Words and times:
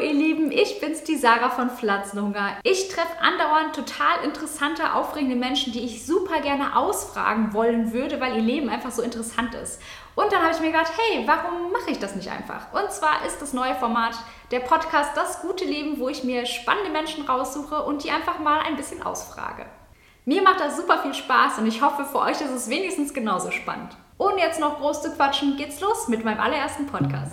ihr 0.00 0.12
Lieben, 0.12 0.50
ich 0.50 0.80
bin's, 0.80 1.04
die 1.04 1.16
Sarah 1.16 1.50
von 1.50 1.70
Pflanzenhunger. 1.70 2.56
Ich 2.62 2.88
treffe 2.88 3.20
andauernd 3.20 3.74
total 3.74 4.24
interessante, 4.24 4.94
aufregende 4.94 5.36
Menschen, 5.36 5.72
die 5.72 5.84
ich 5.84 6.04
super 6.04 6.40
gerne 6.40 6.76
ausfragen 6.76 7.52
wollen 7.52 7.92
würde, 7.92 8.20
weil 8.20 8.36
ihr 8.36 8.42
Leben 8.42 8.68
einfach 8.68 8.90
so 8.90 9.02
interessant 9.02 9.54
ist. 9.54 9.80
Und 10.14 10.32
dann 10.32 10.42
habe 10.42 10.52
ich 10.52 10.60
mir 10.60 10.72
gedacht, 10.72 10.92
hey, 10.96 11.24
warum 11.26 11.72
mache 11.72 11.90
ich 11.90 11.98
das 11.98 12.16
nicht 12.16 12.30
einfach? 12.30 12.72
Und 12.72 12.90
zwar 12.90 13.24
ist 13.26 13.40
das 13.40 13.52
neue 13.52 13.74
Format 13.74 14.16
der 14.50 14.60
Podcast 14.60 15.16
Das 15.16 15.40
gute 15.40 15.64
Leben, 15.64 16.00
wo 16.00 16.08
ich 16.08 16.24
mir 16.24 16.46
spannende 16.46 16.90
Menschen 16.90 17.26
raussuche 17.26 17.82
und 17.82 18.04
die 18.04 18.10
einfach 18.10 18.38
mal 18.38 18.60
ein 18.60 18.76
bisschen 18.76 19.02
ausfrage. 19.02 19.66
Mir 20.24 20.42
macht 20.42 20.60
das 20.60 20.76
super 20.76 20.98
viel 20.98 21.14
Spaß 21.14 21.58
und 21.58 21.66
ich 21.66 21.82
hoffe, 21.82 22.04
für 22.04 22.18
euch 22.18 22.40
ist 22.40 22.50
es 22.50 22.68
wenigstens 22.68 23.14
genauso 23.14 23.50
spannend. 23.50 23.96
Ohne 24.18 24.40
jetzt 24.40 24.60
noch 24.60 24.78
groß 24.78 25.02
zu 25.02 25.12
quatschen, 25.12 25.56
geht's 25.56 25.80
los 25.80 26.08
mit 26.08 26.24
meinem 26.24 26.40
allerersten 26.40 26.86
Podcast. 26.86 27.32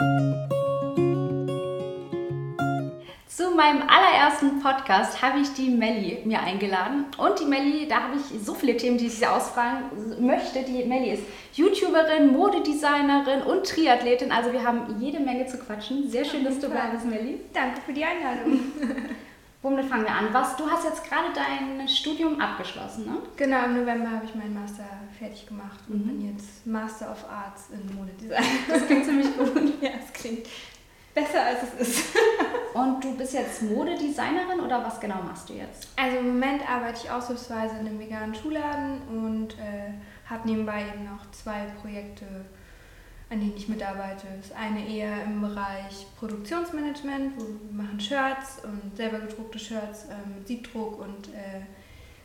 Meinem 3.57 3.81
allerersten 3.81 4.61
Podcast 4.61 5.21
habe 5.21 5.39
ich 5.39 5.51
die 5.53 5.69
Melli 5.69 6.21
mir 6.25 6.39
eingeladen. 6.39 7.05
Und 7.17 7.39
die 7.39 7.45
Melli, 7.45 7.87
da 7.87 8.03
habe 8.03 8.15
ich 8.15 8.45
so 8.45 8.53
viele 8.53 8.77
Themen, 8.77 8.97
die 8.97 9.07
ich 9.07 9.15
sie 9.15 9.25
ausfragen 9.25 10.25
möchte. 10.25 10.63
Die 10.63 10.85
Melli 10.85 11.13
ist 11.13 11.23
YouTuberin, 11.53 12.31
Modedesignerin 12.31 13.41
und 13.41 13.67
Triathletin. 13.67 14.31
Also 14.31 14.53
wir 14.53 14.63
haben 14.63 14.95
jede 14.99 15.19
Menge 15.19 15.47
zu 15.47 15.57
quatschen. 15.57 16.09
Sehr 16.09 16.23
schön, 16.23 16.45
dass 16.45 16.59
du 16.59 16.69
da 16.69 16.85
bist, 16.93 17.05
Melli. 17.05 17.41
Danke 17.51 17.81
für 17.81 17.93
die 17.93 18.05
Einladung. 18.05 18.59
Womit 19.63 19.85
fangen 19.85 20.03
wir 20.03 20.11
an? 20.11 20.27
Was, 20.31 20.55
du 20.55 20.69
hast 20.69 20.85
jetzt 20.85 21.03
gerade 21.03 21.27
dein 21.33 21.87
Studium 21.87 22.39
abgeschlossen, 22.39 23.05
ne? 23.05 23.17
Genau, 23.35 23.65
im 23.65 23.81
November 23.81 24.11
habe 24.11 24.25
ich 24.25 24.35
meinen 24.35 24.53
Master 24.53 24.85
fertig 25.17 25.47
gemacht 25.47 25.79
und 25.89 26.05
mhm. 26.05 26.09
bin 26.09 26.35
jetzt 26.35 26.65
Master 26.67 27.11
of 27.11 27.25
Arts 27.27 27.69
in 27.71 27.95
Modedesign. 27.95 28.45
Das 28.69 28.85
klingt 28.85 29.05
ziemlich 29.05 29.35
gut. 29.37 29.81
ja, 29.81 29.89
es 29.99 30.13
klingt 30.13 30.47
besser 31.15 31.41
als 31.43 31.59
es 31.79 31.87
ist. 31.87 32.15
Und 32.77 33.03
du 33.03 33.17
bist 33.17 33.33
jetzt 33.33 33.63
Modedesignerin 33.63 34.59
oder 34.63 34.83
was 34.83 34.99
genau 34.99 35.23
machst 35.23 35.49
du 35.49 35.53
jetzt? 35.53 35.89
Also 35.95 36.17
im 36.17 36.27
Moment 36.27 36.69
arbeite 36.69 36.99
ich 37.03 37.09
aushilfsweise 37.09 37.75
in 37.79 37.87
einem 37.87 37.99
veganen 37.99 38.35
Schuhladen 38.35 39.01
und 39.09 39.53
äh, 39.53 39.93
habe 40.29 40.47
nebenbei 40.47 40.83
eben 40.93 41.05
noch 41.05 41.31
zwei 41.31 41.65
Projekte, 41.81 42.25
an 43.31 43.39
denen 43.39 43.57
ich 43.57 43.67
mitarbeite. 43.67 44.27
Das 44.39 44.51
eine 44.51 44.87
eher 44.87 45.23
im 45.23 45.41
Bereich 45.41 46.05
Produktionsmanagement, 46.19 47.33
wo 47.37 47.45
wir 47.45 47.83
machen 47.83 47.99
Shirts 47.99 48.61
und 48.63 48.95
selber 48.95 49.19
gedruckte 49.21 49.57
Shirts 49.57 50.05
äh, 50.05 50.37
mit 50.37 50.47
Siebdruck 50.47 50.99
und 50.99 51.29
äh, 51.29 51.61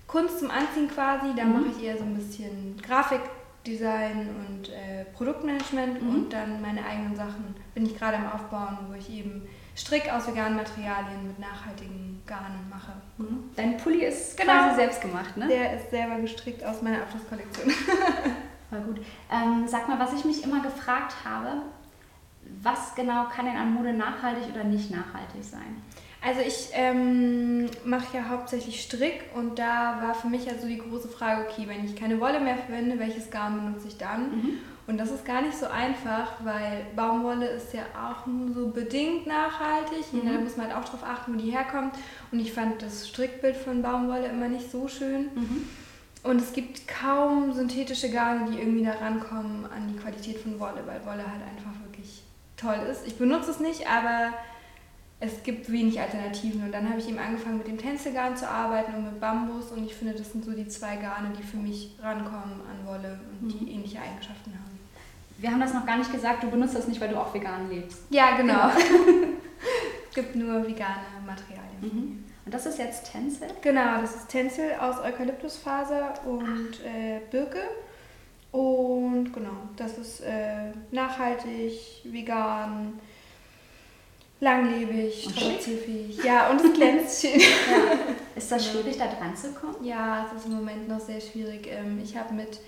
Kunst 0.07 0.41
zum 0.41 0.51
Anziehen 0.51 0.91
quasi. 0.91 1.35
Da 1.35 1.45
mhm. 1.45 1.53
mache 1.55 1.79
ich 1.79 1.83
eher 1.83 1.97
so 1.97 2.05
ein 2.05 2.15
bisschen 2.15 2.77
Grafik 2.83 3.23
Design 3.67 4.29
und 4.47 4.69
äh, 4.69 5.07
Produktmanagement 5.17 6.03
mhm. 6.03 6.09
und 6.09 6.33
dann 6.33 6.61
meine 6.61 6.85
eigenen 6.85 7.17
Sachen 7.17 7.55
bin 7.75 7.87
ich 7.87 7.97
gerade 7.97 8.19
am 8.19 8.33
Aufbauen, 8.33 8.77
wo 8.89 8.95
ich 8.95 9.09
eben 9.09 9.49
Strick 9.77 10.13
aus 10.13 10.27
veganen 10.27 10.57
Materialien 10.57 11.27
mit 11.27 11.39
nachhaltigen 11.39 12.23
Garnen 12.27 12.69
mache. 12.69 12.93
Mhm. 13.19 13.51
Dein 13.57 13.77
Pulli 13.77 14.05
ist 14.05 14.37
genau. 14.37 14.53
quasi 14.53 14.77
selbst 14.77 15.01
gemacht, 15.01 15.37
ne? 15.37 15.49
Der 15.49 15.77
ist 15.77 15.91
selber 15.91 16.17
gestrickt 16.17 16.63
aus 16.65 16.83
meiner 16.83 17.03
Abschlusskollektion. 17.03 17.71
Voll 18.71 18.81
gut. 18.81 19.05
Ähm, 19.31 19.67
sag 19.67 19.89
mal, 19.89 19.99
was 19.99 20.13
ich 20.13 20.25
mich 20.25 20.45
immer 20.45 20.63
gefragt 20.63 21.15
habe, 21.25 21.63
was 22.63 22.95
genau 22.95 23.27
kann 23.29 23.47
denn 23.47 23.57
an 23.57 23.73
Mode 23.73 23.93
nachhaltig 23.93 24.45
oder 24.55 24.65
nicht 24.65 24.91
nachhaltig 24.91 25.43
sein? 25.43 25.83
Also 26.25 26.41
ich 26.41 26.69
ähm, 26.73 27.69
mache 27.85 28.17
ja 28.17 28.29
hauptsächlich 28.29 28.81
Strick 28.83 29.25
und 29.35 29.59
da 29.59 29.99
war 30.01 30.15
für 30.15 30.29
mich 30.29 30.49
also 30.49 30.69
die 30.69 30.79
große 30.79 31.09
Frage, 31.09 31.47
okay, 31.49 31.65
wenn 31.67 31.85
ich 31.85 31.97
keine 31.97 32.21
Wolle 32.21 32.39
mehr 32.39 32.57
verwende, 32.57 32.99
welches 33.01 33.31
Garn 33.31 33.57
benutze 33.57 33.89
ich 33.89 33.99
dann? 33.99 34.31
Mhm. 34.31 34.59
Und 34.87 34.99
das 34.99 35.11
ist 35.11 35.25
gar 35.25 35.43
nicht 35.43 35.57
so 35.57 35.67
einfach, 35.67 36.33
weil 36.45 36.87
Baumwolle 36.95 37.47
ist 37.47 37.73
ja 37.73 37.83
auch 37.95 38.27
nur 38.27 38.53
so 38.53 38.69
bedingt 38.69 39.27
nachhaltig. 39.27 40.13
Mhm. 40.13 40.33
Da 40.33 40.41
muss 40.41 40.57
man 40.57 40.67
halt 40.67 40.77
auch 40.77 40.89
drauf 40.89 41.05
achten, 41.05 41.35
wo 41.35 41.39
die 41.39 41.51
herkommt. 41.51 41.95
Und 42.31 42.41
ich 42.41 42.53
fand 42.53 42.83
das 42.83 43.09
Strickbild 43.09 43.57
von 43.57 43.83
Baumwolle 43.83 44.27
immer 44.27 44.49
nicht 44.49 44.71
so 44.71 44.89
schön. 44.89 45.31
Mhm. 45.35 45.69
Und 46.25 46.41
es 46.41 46.53
gibt 46.53 46.87
kaum 46.87 47.53
synthetische 47.53 48.11
Garne, 48.11 48.51
die 48.51 48.59
irgendwie 48.59 48.85
da 48.85 48.93
rankommen 48.93 49.67
an 49.67 49.89
die 49.93 49.99
Qualität 49.99 50.39
von 50.39 50.59
Wolle, 50.61 50.83
weil 50.87 51.05
Wolle 51.05 51.27
halt 51.27 51.43
einfach 51.43 51.81
wirklich 51.85 52.23
toll 52.57 52.79
ist. 52.91 53.07
Ich 53.07 53.17
benutze 53.17 53.51
es 53.51 53.61
nicht, 53.61 53.89
aber 53.89 54.33
es 55.23 55.43
gibt 55.45 55.71
wenig 55.71 56.01
Alternativen. 56.01 56.65
Und 56.65 56.73
dann 56.73 56.89
habe 56.89 56.99
ich 56.99 57.09
eben 57.09 57.19
angefangen 57.19 57.59
mit 57.59 57.69
dem 57.69 57.79
Tänzelgarn 57.79 58.37
zu 58.37 58.49
arbeiten 58.49 58.95
und 58.95 59.05
mit 59.05 59.21
Bambus. 59.21 59.71
Und 59.71 59.85
ich 59.85 59.95
finde, 59.95 60.15
das 60.15 60.33
sind 60.33 60.45
so 60.45 60.51
die 60.51 60.67
zwei 60.67 60.97
Garne, 60.97 61.33
die 61.39 61.45
für 61.45 61.59
mich 61.59 61.95
rankommen 62.03 62.61
an 62.61 62.85
Wolle 62.87 63.21
und 63.41 63.49
die 63.49 63.65
mhm. 63.65 63.71
ähnliche 63.71 64.01
Eigenschaften 64.01 64.53
haben. 64.53 64.81
Wir 65.39 65.51
haben 65.51 65.61
das 65.61 65.75
noch 65.75 65.87
gar 65.87 65.97
nicht 65.97 66.11
gesagt, 66.11 66.43
du 66.43 66.51
benutzt 66.51 66.75
das 66.75 66.89
nicht, 66.89 67.01
weil 67.01 67.09
du 67.09 67.21
auch 67.21 67.33
vegan 67.33 67.71
lebst. 67.71 68.01
Ja, 68.11 68.37
genau. 68.37 68.71
es 70.09 70.15
gibt 70.15 70.35
nur 70.35 70.67
vegane 70.67 71.07
Materialien. 71.25 71.81
Mhm. 71.81 72.25
Und 72.45 72.53
das 72.53 72.67
ist 72.67 72.79
jetzt 72.79 73.13
Tänzel? 73.13 73.49
Genau, 73.61 74.01
das 74.01 74.17
ist 74.17 74.29
Tänzel 74.29 74.73
aus 74.81 74.99
Eukalyptusfaser 74.99 76.15
und 76.27 76.81
äh, 76.85 77.21
Birke. 77.31 77.63
Und 78.51 79.33
genau, 79.33 79.69
das 79.77 79.99
ist 79.99 80.21
äh, 80.21 80.73
nachhaltig, 80.91 82.03
vegan, 82.05 82.99
langlebig, 84.43 85.23
strapazierfähig. 85.23 86.23
Ja, 86.25 86.51
und 86.51 86.61
es 86.61 86.73
glänzt 86.73 87.23
schön. 87.23 87.41
Ja. 87.41 88.15
Ist 88.35 88.51
das 88.51 88.67
schwierig, 88.67 88.99
da 88.99 89.07
dran 89.07 89.37
zu 89.37 89.53
kommen? 89.53 89.85
Ja, 89.85 90.27
es 90.27 90.39
ist 90.39 90.47
im 90.47 90.57
Moment 90.57 90.89
noch 90.89 91.01
sehr 91.01 91.21
schwierig. 91.21 91.69
Ähm, 91.71 92.01
ich 92.03 92.17
habe 92.17 92.33
mit 92.35 92.61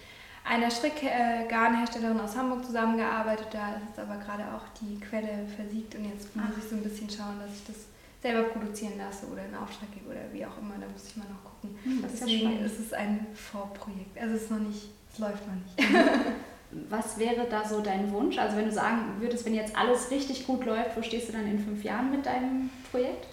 einer 0.45 0.71
Strickgarnherstellerin 0.71 2.21
aus 2.21 2.37
Hamburg 2.37 2.67
zusammengearbeitet. 2.67 3.49
Da 3.51 3.81
ist 3.91 3.99
aber 3.99 4.17
gerade 4.19 4.45
auch 4.55 4.63
die 4.81 5.01
Quelle 5.01 5.47
versiegt 5.57 5.95
und 5.95 6.05
jetzt 6.05 6.37
muss 6.37 6.45
ich 6.59 6.69
so 6.69 6.77
ein 6.77 6.83
bisschen 6.83 7.09
schauen, 7.09 7.41
dass 7.41 7.57
ich 7.57 7.67
das 7.67 7.77
selber 8.21 8.49
produzieren 8.51 8.99
lasse 8.99 9.27
oder 9.27 9.41
einen 9.41 9.55
Auftrag 9.55 9.91
gebe 9.93 10.11
oder 10.11 10.21
wie 10.33 10.45
auch 10.45 10.59
immer. 10.59 10.75
Da 10.79 10.87
muss 10.93 11.09
ich 11.09 11.17
mal 11.17 11.27
noch 11.31 11.43
gucken. 11.43 11.79
Hm, 11.83 12.03
das 12.03 12.21
Deswegen 12.21 12.59
ist, 12.61 12.73
ist 12.73 12.87
es 12.87 12.93
ein 12.93 13.27
Vorprojekt. 13.35 14.19
Also 14.21 14.35
es 14.37 14.43
ist 14.43 14.51
noch 14.51 14.61
nicht, 14.61 14.91
es 15.13 15.19
läuft 15.19 15.43
noch 15.49 15.55
nicht. 15.55 15.91
Was 16.89 17.19
wäre 17.19 17.47
da 17.49 17.65
so 17.65 17.81
dein 17.81 18.11
Wunsch? 18.13 18.39
Also 18.39 18.57
wenn 18.57 18.67
du 18.67 18.73
sagen 18.73 19.17
würdest, 19.21 19.45
wenn 19.45 19.55
jetzt 19.55 19.77
alles 19.77 20.11
richtig 20.11 20.47
gut 20.47 20.65
läuft, 20.65 20.97
wo 20.97 21.03
stehst 21.03 21.29
du 21.29 21.33
dann 21.33 21.47
in 21.47 21.59
fünf 21.59 21.85
Jahren 21.85 22.11
mit 22.11 22.27
deinem 22.27 22.71
Projekt? 22.91 23.27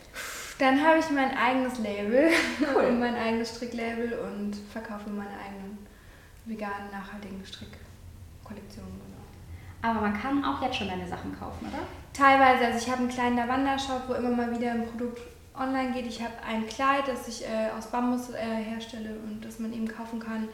Dann 0.59 0.85
habe 0.85 0.99
ich 0.99 1.09
mein 1.09 1.35
eigenes 1.35 1.79
Label 1.79 2.29
cool. 2.75 2.83
und 2.89 2.99
mein 2.99 3.15
eigenes 3.15 3.55
Stricklabel 3.55 4.13
und 4.13 4.55
verkaufe 4.71 5.09
meine 5.09 5.31
eigenen 5.31 5.79
veganen, 6.45 6.91
nachhaltigen 6.91 7.43
Strickkollektionen. 7.43 8.91
Genau. 8.91 9.89
Aber 9.89 10.01
man 10.01 10.21
kann 10.21 10.45
auch 10.45 10.61
jetzt 10.61 10.75
schon 10.75 10.87
deine 10.87 11.07
Sachen 11.07 11.37
kaufen, 11.37 11.67
oder? 11.67 11.79
Teilweise. 12.13 12.65
Also 12.65 12.77
ich 12.77 12.91
habe 12.91 12.99
einen 12.99 13.09
kleinen 13.09 13.37
Lavanda-Shop, 13.37 14.03
wo 14.07 14.13
immer 14.13 14.29
mal 14.29 14.55
wieder 14.55 14.71
ein 14.71 14.85
Produkt 14.85 15.19
online 15.57 15.93
geht. 15.93 16.05
Ich 16.05 16.21
habe 16.21 16.33
ein 16.47 16.67
Kleid, 16.67 17.07
das 17.07 17.27
ich 17.27 17.43
äh, 17.43 17.69
aus 17.75 17.87
Bambus 17.87 18.29
äh, 18.29 18.37
herstelle 18.37 19.15
und 19.25 19.43
das 19.43 19.59
man 19.59 19.73
eben 19.73 19.87
kaufen 19.87 20.19
kann 20.19 20.47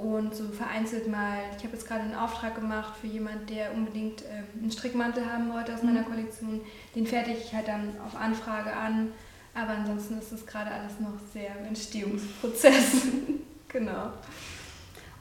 und 0.00 0.34
so 0.34 0.48
vereinzelt 0.48 1.08
mal, 1.08 1.40
ich 1.56 1.62
habe 1.62 1.74
jetzt 1.74 1.86
gerade 1.86 2.00
einen 2.00 2.14
Auftrag 2.14 2.54
gemacht 2.54 2.94
für 2.98 3.06
jemanden, 3.06 3.46
der 3.46 3.74
unbedingt 3.74 4.22
ähm, 4.22 4.44
einen 4.62 4.70
Strickmantel 4.70 5.30
haben 5.30 5.52
wollte 5.52 5.74
aus 5.74 5.82
mhm. 5.82 5.92
meiner 5.92 6.04
Kollektion. 6.04 6.62
Den 6.94 7.06
fertige 7.06 7.36
ich 7.36 7.52
halt 7.54 7.68
dann 7.68 7.92
auf 8.04 8.16
Anfrage 8.16 8.72
an. 8.74 9.12
Aber 9.54 9.72
ansonsten 9.72 10.18
ist 10.18 10.32
es 10.32 10.46
gerade 10.46 10.70
alles 10.70 11.00
noch 11.00 11.12
sehr 11.34 11.54
im 11.58 11.66
Entstehungsprozess. 11.66 13.08
genau. 13.68 14.12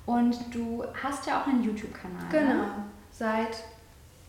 Und 0.05 0.37
du 0.51 0.85
hast 1.03 1.27
ja 1.27 1.41
auch 1.41 1.47
einen 1.47 1.63
YouTube-Kanal. 1.63 2.23
Ne? 2.23 2.29
Genau. 2.31 2.63
Ne? 2.63 2.85
Seit 3.11 3.63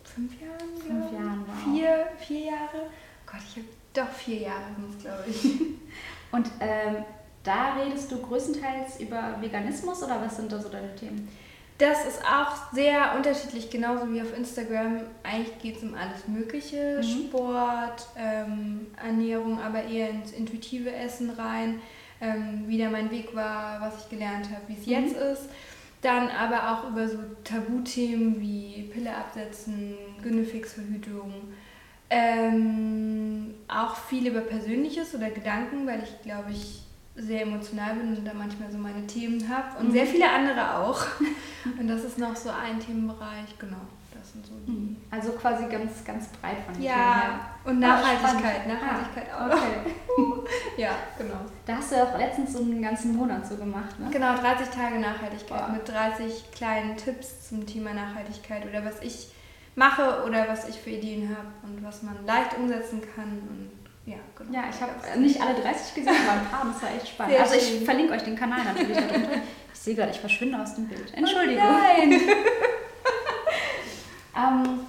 fünf 0.03 0.33
Jahren? 0.41 0.81
Fünf 0.85 1.13
Jahren, 1.13 1.45
wow. 1.47 1.63
Vier, 1.63 2.07
vier 2.19 2.45
Jahre. 2.51 2.89
Gott, 3.25 3.41
ich 3.47 3.55
habe 3.55 3.67
doch 3.93 4.13
vier 4.13 4.39
Jahre, 4.39 4.65
glaube 5.01 5.23
ich. 5.29 5.45
Und 6.31 6.49
ähm, 6.59 7.05
da 7.43 7.73
redest 7.73 8.11
du 8.11 8.21
größtenteils 8.21 8.99
über 8.99 9.37
Veganismus 9.39 10.03
oder 10.03 10.21
was 10.21 10.37
sind 10.37 10.51
da 10.51 10.59
so 10.59 10.69
deine 10.69 10.95
Themen? 10.95 11.27
Das 11.81 12.05
ist 12.05 12.21
auch 12.23 12.71
sehr 12.73 13.15
unterschiedlich, 13.15 13.71
genauso 13.71 14.13
wie 14.13 14.21
auf 14.21 14.37
Instagram. 14.37 15.01
Eigentlich 15.23 15.57
geht 15.57 15.77
es 15.77 15.83
um 15.83 15.95
alles 15.95 16.27
Mögliche, 16.27 16.97
mhm. 16.97 17.03
Sport, 17.03 18.07
ähm, 18.15 18.87
Ernährung, 19.03 19.59
aber 19.59 19.83
eher 19.83 20.11
ins 20.11 20.31
intuitive 20.31 20.93
Essen 20.93 21.31
rein, 21.31 21.81
ähm, 22.21 22.65
wie 22.67 22.77
da 22.77 22.91
mein 22.91 23.09
Weg 23.09 23.35
war, 23.35 23.81
was 23.81 24.03
ich 24.03 24.09
gelernt 24.11 24.47
habe, 24.51 24.61
wie 24.67 24.73
es 24.73 24.85
mhm. 24.85 24.91
jetzt 24.91 25.17
ist. 25.17 25.49
Dann 26.03 26.29
aber 26.29 26.71
auch 26.71 26.89
über 26.91 27.07
so 27.07 27.17
Tabuthemen 27.43 28.39
wie 28.39 28.91
Pille 28.93 29.15
absetzen, 29.15 29.97
Günnefixverhütung. 30.21 31.33
Ähm, 32.11 33.55
auch 33.67 33.95
viel 33.95 34.27
über 34.27 34.41
Persönliches 34.41 35.15
oder 35.15 35.31
Gedanken, 35.31 35.87
weil 35.87 36.03
ich 36.03 36.21
glaube 36.21 36.51
ich 36.51 36.83
sehr 37.15 37.41
emotional 37.41 37.95
bin 37.95 38.15
und 38.15 38.25
da 38.25 38.33
manchmal 38.33 38.71
so 38.71 38.77
meine 38.77 39.05
Themen 39.05 39.47
habe 39.49 39.79
und 39.79 39.89
mhm. 39.89 39.91
sehr 39.91 40.05
viele 40.05 40.29
andere 40.29 40.77
auch. 40.77 41.05
Und 41.79 41.87
das 41.87 42.03
ist 42.03 42.17
noch 42.17 42.35
so 42.35 42.49
ein 42.49 42.79
Themenbereich, 42.79 43.59
genau. 43.59 43.77
Das 44.11 44.31
sind 44.31 44.43
so 44.43 44.53
die. 44.65 44.71
Mhm. 44.71 44.97
Also 45.11 45.31
quasi 45.33 45.65
ganz, 45.65 46.03
ganz 46.03 46.27
breit 46.29 46.57
von 46.65 46.73
den 46.73 46.83
ja, 46.83 46.93
Themen 46.93 47.21
her. 47.21 47.39
Und 47.65 47.79
Nachhaltigkeit, 47.79 48.61
ah, 48.65 48.67
Nachhaltigkeit 48.67 49.27
ah, 49.31 49.47
auch. 49.47 49.51
Okay. 49.53 50.49
ja, 50.81 50.89
genau. 51.19 51.41
Da 51.67 51.75
hast 51.77 51.91
du 51.91 52.03
auch 52.03 52.17
letztens 52.17 52.53
so 52.53 52.63
einen 52.63 52.81
ganzen 52.81 53.15
Monat 53.15 53.45
so 53.45 53.57
gemacht, 53.57 53.99
ne? 53.99 54.07
Genau, 54.11 54.35
30 54.35 54.69
Tage 54.69 54.99
Nachhaltigkeit 54.99 55.67
Boah. 55.67 55.71
mit 55.71 55.87
30 55.87 56.51
kleinen 56.51 56.97
Tipps 56.97 57.49
zum 57.49 57.65
Thema 57.67 57.93
Nachhaltigkeit 57.93 58.67
oder 58.67 58.83
was 58.83 59.01
ich 59.01 59.29
mache 59.75 60.23
oder 60.25 60.47
was 60.47 60.67
ich 60.67 60.75
für 60.75 60.89
Ideen 60.89 61.29
habe 61.29 61.47
und 61.63 61.83
was 61.83 62.03
man 62.03 62.25
leicht 62.25 62.57
umsetzen 62.57 63.01
kann 63.15 63.39
und 63.49 63.69
Ja, 64.05 64.15
genau. 64.35 64.53
Ja, 64.53 64.63
ich 64.69 64.81
habe 64.81 65.19
nicht 65.19 65.39
alle 65.39 65.53
30 65.53 65.95
gesehen, 65.95 66.13
aber 66.27 66.39
ein 66.39 66.47
paar, 66.47 66.65
das 66.65 66.81
war 66.81 66.95
echt 66.95 67.07
spannend. 67.07 67.33
Sehr 67.33 67.43
also 67.43 67.55
ich 67.55 67.67
schön. 67.67 67.85
verlinke 67.85 68.13
euch 68.13 68.23
den 68.23 68.35
Kanal 68.35 68.63
natürlich 68.63 68.97
darunter. 68.97 69.29
Ich 69.73 69.79
sehe 69.79 69.95
gerade, 69.95 70.11
ich 70.11 70.19
verschwinde 70.19 70.59
aus 70.59 70.75
dem 70.75 70.87
Bild. 70.87 71.13
Entschuldigung. 71.13 71.63
Oh 71.63 71.71
nein! 71.71 72.11
ähm, 74.37 74.79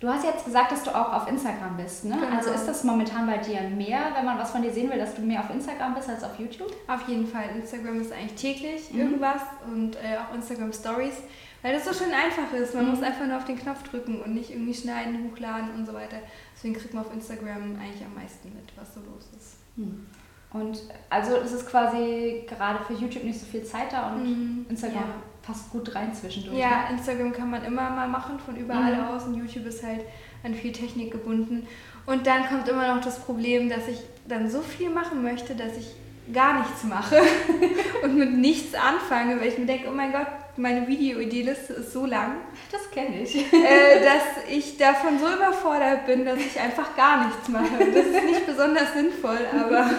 du 0.00 0.08
hast 0.08 0.24
jetzt 0.24 0.44
gesagt, 0.44 0.72
dass 0.72 0.82
du 0.82 0.90
auch 0.90 1.12
auf 1.12 1.28
Instagram 1.28 1.76
bist, 1.76 2.04
ne? 2.04 2.16
Genau. 2.20 2.36
Also 2.36 2.50
ist 2.50 2.66
das 2.66 2.84
momentan 2.84 3.26
bei 3.26 3.38
dir 3.38 3.62
mehr, 3.62 4.00
wenn 4.14 4.24
man 4.24 4.38
was 4.38 4.50
von 4.50 4.62
dir 4.62 4.72
sehen 4.72 4.90
will, 4.90 4.98
dass 4.98 5.14
du 5.14 5.22
mehr 5.22 5.40
auf 5.40 5.50
Instagram 5.50 5.94
bist 5.94 6.08
als 6.08 6.22
auf 6.22 6.38
YouTube? 6.38 6.74
Auf 6.86 7.08
jeden 7.08 7.26
Fall. 7.26 7.44
Instagram 7.56 8.00
ist 8.00 8.12
eigentlich 8.12 8.34
täglich 8.34 8.92
mhm. 8.92 9.00
irgendwas 9.00 9.42
und 9.66 9.96
äh, 9.96 10.18
auch 10.18 10.34
Instagram 10.34 10.72
Stories. 10.72 11.14
Weil 11.62 11.74
das 11.74 11.84
so 11.84 11.92
schön 11.92 12.12
einfach 12.12 12.52
ist. 12.52 12.74
Man 12.74 12.86
mhm. 12.86 12.90
muss 12.90 13.02
einfach 13.02 13.24
nur 13.24 13.36
auf 13.36 13.44
den 13.44 13.58
Knopf 13.58 13.82
drücken 13.84 14.20
und 14.20 14.34
nicht 14.34 14.50
irgendwie 14.50 14.74
schneiden, 14.74 15.30
hochladen 15.30 15.70
und 15.76 15.86
so 15.86 15.94
weiter. 15.94 16.16
Deswegen 16.62 16.78
kriegt 16.78 16.94
man 16.94 17.04
auf 17.04 17.12
Instagram 17.12 17.76
eigentlich 17.80 18.04
am 18.06 18.14
meisten 18.14 18.54
mit, 18.54 18.72
was 18.76 18.94
so 18.94 19.00
los 19.00 19.28
ist. 19.36 19.56
Mhm. 19.74 20.06
Und 20.52 20.78
also 21.10 21.36
ist 21.38 21.50
es 21.50 21.66
quasi 21.66 22.44
gerade 22.46 22.84
für 22.84 22.92
YouTube 22.92 23.24
nicht 23.24 23.40
so 23.40 23.46
viel 23.46 23.64
Zeit 23.64 23.92
da 23.92 24.12
und 24.12 24.22
mhm. 24.22 24.66
Instagram 24.68 25.02
ja. 25.02 25.22
passt 25.42 25.70
gut 25.70 25.92
rein 25.92 26.14
zwischendurch. 26.14 26.56
Ja, 26.56 26.84
ne? 26.84 26.98
Instagram 26.98 27.32
kann 27.32 27.50
man 27.50 27.64
immer 27.64 27.90
mal 27.90 28.06
machen, 28.06 28.38
von 28.38 28.54
überall 28.54 28.94
mhm. 28.94 29.04
aus 29.08 29.24
und 29.24 29.34
YouTube 29.34 29.66
ist 29.66 29.82
halt 29.82 30.04
an 30.44 30.54
viel 30.54 30.70
Technik 30.70 31.10
gebunden. 31.10 31.66
Und 32.06 32.28
dann 32.28 32.46
kommt 32.46 32.68
immer 32.68 32.94
noch 32.94 33.02
das 33.02 33.18
Problem, 33.18 33.68
dass 33.68 33.88
ich 33.88 33.98
dann 34.28 34.48
so 34.48 34.60
viel 34.60 34.90
machen 34.90 35.20
möchte, 35.20 35.56
dass 35.56 35.76
ich 35.76 35.96
gar 36.32 36.60
nichts 36.60 36.84
mache 36.84 37.16
und 38.04 38.16
mit 38.16 38.34
nichts 38.34 38.72
anfange, 38.76 39.40
weil 39.40 39.48
ich 39.48 39.58
mir 39.58 39.66
denke, 39.66 39.88
oh 39.88 39.92
mein 39.92 40.12
Gott, 40.12 40.28
meine 40.56 40.86
Video-Ideeliste 40.86 41.74
ist 41.74 41.92
so 41.92 42.06
lang. 42.06 42.36
Das 42.70 42.90
kenne 42.90 43.22
ich. 43.22 43.36
Äh, 43.36 44.04
dass 44.04 44.44
ich 44.50 44.76
davon 44.76 45.18
so 45.18 45.26
überfordert 45.26 46.06
bin, 46.06 46.24
dass 46.24 46.38
ich 46.38 46.58
einfach 46.60 46.94
gar 46.96 47.26
nichts 47.26 47.48
mache. 47.48 47.78
Das 47.78 48.06
ist 48.06 48.24
nicht 48.24 48.46
besonders 48.46 48.92
sinnvoll, 48.92 49.38
aber 49.52 49.90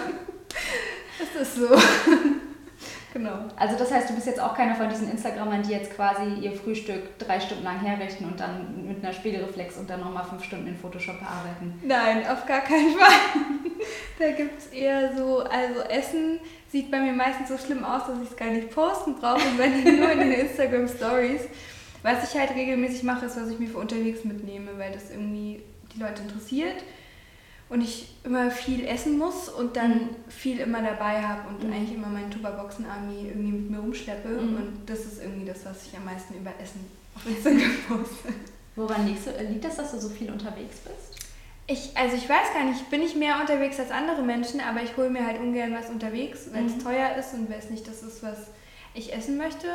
es 1.35 1.41
ist 1.41 1.55
so. 1.55 1.69
Genau. 3.13 3.45
Also 3.55 3.77
das 3.77 3.91
heißt, 3.91 4.09
du 4.09 4.15
bist 4.15 4.25
jetzt 4.25 4.39
auch 4.39 4.55
keiner 4.55 4.73
von 4.73 4.89
diesen 4.89 5.09
Instagrammern, 5.09 5.61
die 5.61 5.71
jetzt 5.71 5.95
quasi 5.95 6.33
ihr 6.41 6.51
Frühstück 6.51 7.17
drei 7.19 7.39
Stunden 7.39 7.63
lang 7.63 7.79
herrichten 7.79 8.25
und 8.25 8.39
dann 8.39 8.87
mit 8.87 9.03
einer 9.03 9.13
Spiegelreflex 9.13 9.77
und 9.77 9.87
dann 9.87 9.99
nochmal 9.99 10.25
fünf 10.25 10.43
Stunden 10.43 10.67
in 10.67 10.75
Photoshop 10.75 11.19
bearbeiten. 11.19 11.79
Nein, 11.83 12.27
auf 12.27 12.45
gar 12.47 12.61
keinen 12.61 12.97
Fall. 12.97 13.13
da 14.19 14.31
gibt 14.31 14.57
es 14.57 14.67
eher 14.67 15.15
so, 15.15 15.41
also 15.41 15.81
Essen 15.89 16.39
sieht 16.73 16.89
bei 16.89 16.99
mir 16.99 17.13
meistens 17.13 17.49
so 17.49 17.57
schlimm 17.57 17.85
aus, 17.85 18.07
dass 18.07 18.19
ich 18.19 18.31
es 18.31 18.35
gar 18.35 18.49
nicht 18.49 18.71
posten 18.71 19.15
brauche 19.15 19.47
und 19.47 19.57
wenn 19.59 19.99
nur 19.99 20.11
in 20.11 20.19
den 20.19 20.31
Instagram 20.31 20.87
Stories. 20.87 21.41
Was 22.01 22.29
ich 22.33 22.37
halt 22.37 22.51
regelmäßig 22.55 23.03
mache, 23.03 23.27
ist, 23.27 23.37
was 23.37 23.47
ich 23.49 23.59
mir 23.59 23.69
für 23.69 23.77
unterwegs 23.77 24.25
mitnehme, 24.25 24.71
weil 24.77 24.91
das 24.91 25.11
irgendwie 25.11 25.61
die 25.95 25.99
Leute 25.99 26.23
interessiert 26.23 26.83
und 27.69 27.81
ich 27.81 28.15
immer 28.23 28.49
viel 28.49 28.85
essen 28.85 29.19
muss 29.19 29.49
und 29.49 29.77
dann 29.77 29.91
mhm. 29.91 30.09
viel 30.27 30.59
immer 30.59 30.81
dabei 30.81 31.21
habe 31.21 31.47
und 31.47 31.63
mhm. 31.63 31.71
eigentlich 31.71 31.93
immer 31.93 32.09
meine 32.09 32.29
Tupperboxen-Army 32.31 33.27
irgendwie 33.27 33.51
mit 33.51 33.69
mir 33.69 33.77
rumschleppe. 33.77 34.29
Mhm. 34.29 34.55
Und 34.55 34.79
das 34.87 35.05
ist 35.05 35.21
irgendwie 35.21 35.45
das, 35.45 35.63
was 35.65 35.85
ich 35.85 35.95
am 35.95 36.05
meisten 36.05 36.33
über 36.33 36.51
Essen 36.59 36.85
auf 37.15 37.25
Instagram 37.27 37.77
poste. 37.87 38.33
Woran 38.75 39.07
liegt, 39.07 39.25
liegt 39.47 39.63
das, 39.63 39.77
dass 39.77 39.91
du 39.91 39.99
so 39.99 40.09
viel 40.09 40.31
unterwegs 40.31 40.77
bist? 40.79 41.22
Ich, 41.65 41.95
also 41.95 42.15
ich 42.17 42.27
weiß 42.27 42.53
gar 42.53 42.65
nicht, 42.65 42.89
bin 42.89 43.01
ich 43.01 43.15
mehr 43.15 43.39
unterwegs 43.39 43.79
als 43.79 43.91
andere 43.91 44.21
Menschen, 44.21 44.59
aber 44.59 44.83
ich 44.83 44.97
hole 44.97 45.09
mir 45.09 45.25
halt 45.25 45.39
ungern 45.39 45.73
was 45.73 45.89
unterwegs, 45.89 46.49
weil 46.51 46.65
es 46.65 46.75
mhm. 46.75 46.83
teuer 46.83 47.15
ist 47.15 47.33
und 47.33 47.49
weil 47.49 47.59
es 47.59 47.69
nicht 47.69 47.87
das 47.87 48.03
ist, 48.03 48.21
was 48.21 48.37
ich 48.93 49.13
essen 49.13 49.37
möchte. 49.37 49.67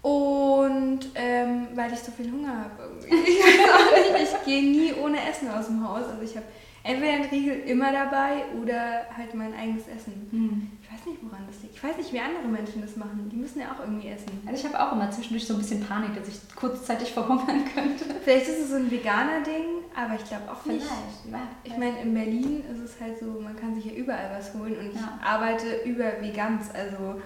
Und 0.00 1.00
ähm, 1.14 1.68
weil 1.74 1.92
ich 1.92 2.00
so 2.00 2.10
viel 2.10 2.30
Hunger 2.30 2.64
habe. 2.64 2.90
Ich, 3.12 4.22
ich 4.22 4.44
gehe 4.44 4.62
nie 4.62 4.92
ohne 4.94 5.18
Essen 5.28 5.48
aus 5.50 5.66
dem 5.66 5.86
Haus. 5.86 6.04
Also 6.08 6.22
ich 6.22 6.36
habe 6.36 6.46
entweder 6.84 7.12
ein 7.12 7.24
Riegel 7.24 7.60
immer 7.60 7.92
dabei 7.92 8.44
oder 8.60 9.06
halt 9.16 9.34
mein 9.34 9.54
eigenes 9.54 9.86
Essen. 9.86 10.26
Hm. 10.30 10.70
Ich 10.82 10.92
weiß 10.92 11.06
nicht, 11.06 11.18
woran 11.22 11.46
das 11.46 11.62
liegt. 11.62 11.76
Ich 11.76 11.82
weiß 11.82 11.96
nicht, 11.96 12.12
wie 12.12 12.20
andere 12.20 12.48
Menschen 12.48 12.82
das 12.82 12.96
machen. 12.96 13.28
Die 13.30 13.36
müssen 13.36 13.60
ja 13.60 13.72
auch 13.72 13.80
irgendwie 13.80 14.08
essen. 14.08 14.42
Also 14.46 14.58
ich 14.58 14.72
habe 14.72 14.84
auch 14.84 14.92
immer 14.92 15.10
zwischendurch 15.10 15.46
so 15.46 15.54
ein 15.54 15.58
bisschen 15.58 15.84
Panik, 15.84 16.14
dass 16.16 16.28
ich 16.28 16.54
kurzzeitig 16.54 17.12
verhungern 17.12 17.64
könnte. 17.74 18.04
Vielleicht 18.24 18.48
ist 18.48 18.58
es 18.58 18.70
so 18.70 18.76
ein 18.76 18.90
veganer 18.90 19.42
Ding, 19.42 19.84
aber 19.94 20.16
ich 20.16 20.24
glaube 20.24 20.50
auch 20.50 20.64
nicht. 20.66 20.84
Vielleicht. 21.24 21.52
Ich 21.64 21.76
meine, 21.76 22.00
in 22.00 22.14
Berlin 22.14 22.64
ist 22.70 22.80
es 22.80 23.00
halt 23.00 23.18
so, 23.18 23.40
man 23.40 23.56
kann 23.56 23.74
sich 23.74 23.86
ja 23.86 23.92
überall 23.92 24.30
was 24.36 24.52
holen 24.54 24.76
und 24.78 24.94
ja. 24.94 25.18
ich 25.18 25.26
arbeite 25.26 25.82
über 25.84 26.20
Vegans, 26.20 26.70
also 26.74 27.20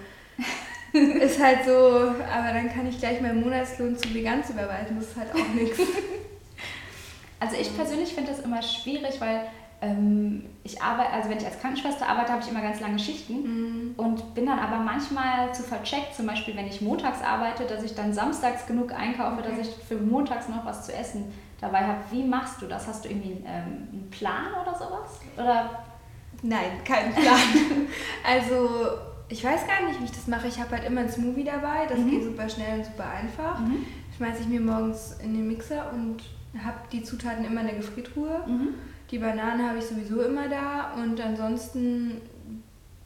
ist 0.93 1.41
halt 1.41 1.65
so, 1.65 1.71
aber 1.71 2.53
dann 2.53 2.69
kann 2.69 2.87
ich 2.87 2.99
gleich 2.99 3.21
meinen 3.21 3.41
Monatslohn 3.41 3.97
zu 3.97 4.13
Vegans 4.13 4.49
überweisen, 4.49 4.97
das 4.97 5.09
ist 5.09 5.17
halt 5.17 5.33
auch 5.33 5.53
nichts. 5.53 5.79
Also 7.39 7.55
ich 7.55 7.75
persönlich 7.75 8.13
finde 8.13 8.31
das 8.31 8.39
immer 8.39 8.61
schwierig, 8.61 9.19
weil 9.21 9.47
ähm, 9.79 10.43
ich 10.63 10.81
arbeite, 10.81 11.11
also 11.11 11.29
wenn 11.29 11.37
ich 11.37 11.45
als 11.45 11.59
Krankenschwester 11.59 12.07
arbeite, 12.07 12.31
habe 12.31 12.41
ich 12.41 12.49
immer 12.49 12.61
ganz 12.61 12.79
lange 12.79 12.97
Schichten 12.97 13.33
mhm. 13.43 13.93
und 13.95 14.33
bin 14.33 14.47
dann 14.47 14.57
aber 14.57 14.77
manchmal 14.77 15.53
zu 15.53 15.61
vercheckt, 15.61 16.15
zum 16.15 16.25
Beispiel 16.25 16.55
wenn 16.55 16.65
ich 16.65 16.81
montags 16.81 17.21
arbeite, 17.21 17.65
dass 17.65 17.83
ich 17.83 17.93
dann 17.93 18.11
samstags 18.11 18.65
genug 18.65 18.91
einkaufe, 18.91 19.39
okay. 19.39 19.49
dass 19.49 19.67
ich 19.67 19.75
für 19.87 19.97
montags 19.97 20.49
noch 20.49 20.65
was 20.65 20.87
zu 20.87 20.93
essen 20.93 21.25
dabei 21.61 21.85
habe. 21.85 21.99
Wie 22.09 22.23
machst 22.23 22.61
du 22.61 22.65
das? 22.65 22.87
Hast 22.87 23.05
du 23.05 23.09
irgendwie 23.09 23.33
einen, 23.33 23.45
ähm, 23.45 23.87
einen 23.91 24.09
Plan 24.09 24.47
oder 24.59 24.73
sowas? 24.73 25.19
Oder? 25.35 25.69
Nein, 26.41 26.83
keinen 26.83 27.13
Plan. 27.13 27.39
also 28.25 28.69
ich 29.29 29.43
weiß 29.43 29.67
gar 29.67 29.87
nicht, 29.87 29.99
wie 29.99 30.05
ich 30.05 30.11
das 30.11 30.27
mache. 30.27 30.47
Ich 30.47 30.59
habe 30.59 30.71
halt 30.71 30.85
immer 30.85 31.01
ein 31.01 31.09
Smoothie 31.09 31.43
dabei, 31.43 31.85
das 31.87 31.99
mhm. 31.99 32.09
geht 32.09 32.23
super 32.23 32.49
schnell 32.49 32.79
und 32.79 32.85
super 32.85 33.09
einfach. 33.09 33.59
Mhm. 33.59 33.85
Schmeiße 34.15 34.41
ich 34.41 34.47
mir 34.47 34.61
morgens 34.61 35.17
in 35.21 35.33
den 35.35 35.47
Mixer 35.47 35.91
und 35.93 36.23
habe 36.63 36.77
die 36.91 37.03
Zutaten 37.03 37.45
immer 37.45 37.61
in 37.61 37.67
der 37.67 37.75
Gefriertruhe. 37.77 38.43
Mhm. 38.47 38.69
Die 39.11 39.19
Bananen 39.19 39.67
habe 39.67 39.79
ich 39.79 39.85
sowieso 39.85 40.21
immer 40.21 40.49
da 40.49 40.93
und 40.93 41.19
ansonsten, 41.21 42.21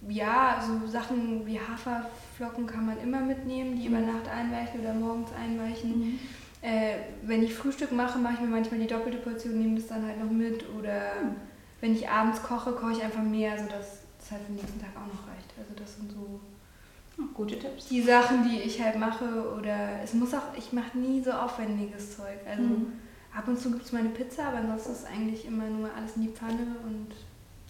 ja, 0.07 0.63
so 0.65 0.88
Sachen 0.88 1.45
wie 1.45 1.59
Haferflocken 1.59 2.65
kann 2.65 2.88
man 2.88 2.99
immer 2.99 3.19
mitnehmen, 3.21 3.75
die 3.75 3.88
mhm. 3.88 3.95
über 3.95 4.05
Nacht 4.05 4.27
einweichen 4.27 4.79
oder 4.79 4.93
morgens 4.93 5.29
einweichen. 5.33 5.99
Mhm. 5.99 6.19
Äh, 6.61 6.95
wenn 7.23 7.43
ich 7.43 7.53
Frühstück 7.53 7.91
mache, 7.91 8.19
mache 8.19 8.35
ich 8.35 8.39
mir 8.41 8.47
manchmal 8.47 8.79
die 8.79 8.88
doppelte 8.88 9.17
Portion, 9.17 9.59
nehme 9.59 9.75
das 9.75 9.87
dann 9.87 10.05
halt 10.05 10.23
noch 10.23 10.31
mit. 10.31 10.65
Oder 10.77 11.01
mhm. 11.23 11.35
wenn 11.81 11.94
ich 11.94 12.07
abends 12.07 12.41
koche, 12.41 12.71
koche 12.73 12.94
ich 12.94 13.03
einfach 13.03 13.23
mehr, 13.23 13.57
sodass 13.57 14.01
es 14.19 14.31
halt 14.31 14.41
für 14.41 14.53
den 14.53 14.55
nächsten 14.55 14.79
Tag 14.79 14.89
auch 14.95 15.07
noch 15.07 15.27
reicht. 15.27 15.53
Also 15.57 15.73
das 15.75 15.95
sind 15.95 16.11
so 16.11 16.39
gute 17.33 17.57
Tipps. 17.57 17.87
Die 17.87 18.01
Sachen, 18.01 18.47
die 18.49 18.59
ich 18.59 18.81
halt 18.81 18.97
mache. 18.97 19.25
Oder 19.57 20.01
es 20.03 20.13
muss 20.13 20.33
auch, 20.33 20.55
ich 20.57 20.71
mache 20.73 20.97
nie 20.97 21.21
so 21.21 21.31
aufwendiges 21.31 22.17
Zeug. 22.17 22.39
Also 22.47 22.63
mhm. 22.63 22.94
Ab 23.36 23.48
und 23.48 23.60
zu 23.60 23.72
gibt 23.72 23.86
es 23.86 23.92
mal 23.92 24.00
eine 24.00 24.10
Pizza, 24.10 24.48
aber 24.48 24.57
ansonsten 24.57 24.92
ist 24.92 25.07
eigentlich 25.07 25.45
immer 25.45 25.66
nur 25.66 25.89
alles 25.95 26.18
in 26.18 26.24
die 26.24 26.30
Pfanne 26.30 26.75
und 26.83 27.12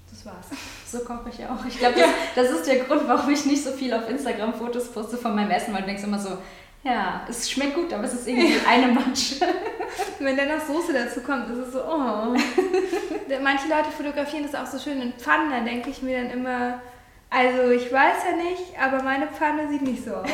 das 0.09 0.25
war's. 0.25 0.47
So 0.85 0.99
koche 0.99 1.29
ich 1.29 1.45
auch. 1.45 1.63
Ich 1.65 1.77
glaube, 1.77 1.95
das, 2.35 2.49
das, 2.49 2.59
ist 2.59 2.67
der 2.67 2.79
Grund, 2.79 3.07
warum 3.07 3.29
ich 3.31 3.45
nicht 3.45 3.63
so 3.63 3.71
viel 3.71 3.93
auf 3.93 4.09
Instagram 4.09 4.53
Fotos 4.53 4.91
poste 4.91 5.17
von 5.17 5.35
meinem 5.35 5.51
Essen, 5.51 5.73
weil 5.73 5.81
du 5.81 5.87
denkst 5.87 6.03
immer 6.03 6.19
so, 6.19 6.37
ja, 6.83 7.25
es 7.29 7.49
schmeckt 7.49 7.75
gut, 7.75 7.93
aber 7.93 8.05
es 8.05 8.13
ist 8.13 8.27
irgendwie 8.27 8.55
eine 8.67 8.87
Matsche. 8.87 9.35
Wenn 10.19 10.35
dann 10.35 10.47
noch 10.47 10.65
Soße 10.65 10.93
dazu 10.93 11.21
kommt, 11.21 11.49
ist 11.51 11.67
es 11.67 11.73
so, 11.73 11.79
oh. 11.83 12.35
Manche 13.43 13.67
Leute 13.69 13.91
fotografieren 13.95 14.47
das 14.49 14.55
auch 14.55 14.65
so 14.65 14.79
schön 14.79 15.01
in 15.01 15.13
Pfannen, 15.13 15.51
da 15.51 15.59
denke 15.59 15.89
ich 15.91 16.01
mir 16.01 16.21
dann 16.21 16.31
immer, 16.31 16.81
also 17.29 17.69
ich 17.69 17.91
weiß 17.91 18.17
ja 18.29 18.35
nicht, 18.35 18.77
aber 18.81 19.03
meine 19.03 19.27
Pfanne 19.27 19.69
sieht 19.69 19.83
nicht 19.83 20.03
so 20.03 20.15
aus. 20.15 20.27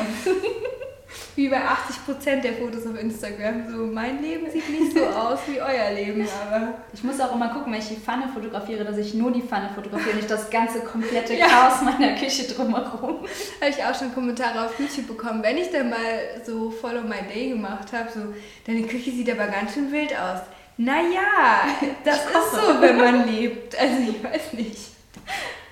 Wie 1.36 1.48
bei 1.48 1.58
80% 1.58 2.42
der 2.42 2.54
Fotos 2.54 2.86
auf 2.86 3.00
Instagram. 3.00 3.70
So, 3.70 3.86
mein 3.86 4.22
Leben 4.22 4.50
sieht 4.50 4.68
nicht 4.68 4.96
so 4.96 5.04
aus 5.04 5.40
wie 5.46 5.60
euer 5.60 5.92
Leben, 5.92 6.26
aber. 6.46 6.74
Ich 6.92 7.02
muss 7.02 7.20
auch 7.20 7.34
immer 7.34 7.48
gucken, 7.48 7.72
wenn 7.72 7.80
ich 7.80 7.88
die 7.88 7.96
Pfanne 7.96 8.28
fotografiere, 8.32 8.84
dass 8.84 8.96
ich 8.98 9.14
nur 9.14 9.30
die 9.30 9.42
Pfanne 9.42 9.70
fotografiere, 9.74 10.16
nicht 10.16 10.30
das 10.30 10.50
ganze 10.50 10.80
komplette 10.80 11.34
ja. 11.34 11.46
Chaos 11.46 11.82
meiner 11.82 12.14
Küche 12.14 12.52
drumherum. 12.52 13.20
Habe 13.60 13.70
ich 13.70 13.84
auch 13.84 13.94
schon 13.94 14.12
Kommentare 14.12 14.66
auf 14.66 14.78
YouTube 14.78 15.08
bekommen. 15.08 15.42
Wenn 15.42 15.58
ich 15.58 15.70
dann 15.70 15.90
mal 15.90 16.42
so 16.44 16.70
Follow 16.70 17.02
My 17.02 17.22
Day 17.32 17.50
gemacht 17.50 17.92
habe, 17.92 18.10
so, 18.12 18.20
deine 18.66 18.82
Küche 18.86 19.10
sieht 19.10 19.30
aber 19.30 19.46
ganz 19.46 19.74
schön 19.74 19.90
wild 19.92 20.12
aus. 20.12 20.40
Naja, 20.76 21.66
das 22.04 22.18
ist 22.18 22.52
so, 22.52 22.80
wenn 22.80 22.96
man 22.96 23.28
lebt. 23.28 23.76
Also 23.78 23.96
ich 24.10 24.22
weiß 24.22 24.52
nicht. 24.52 24.92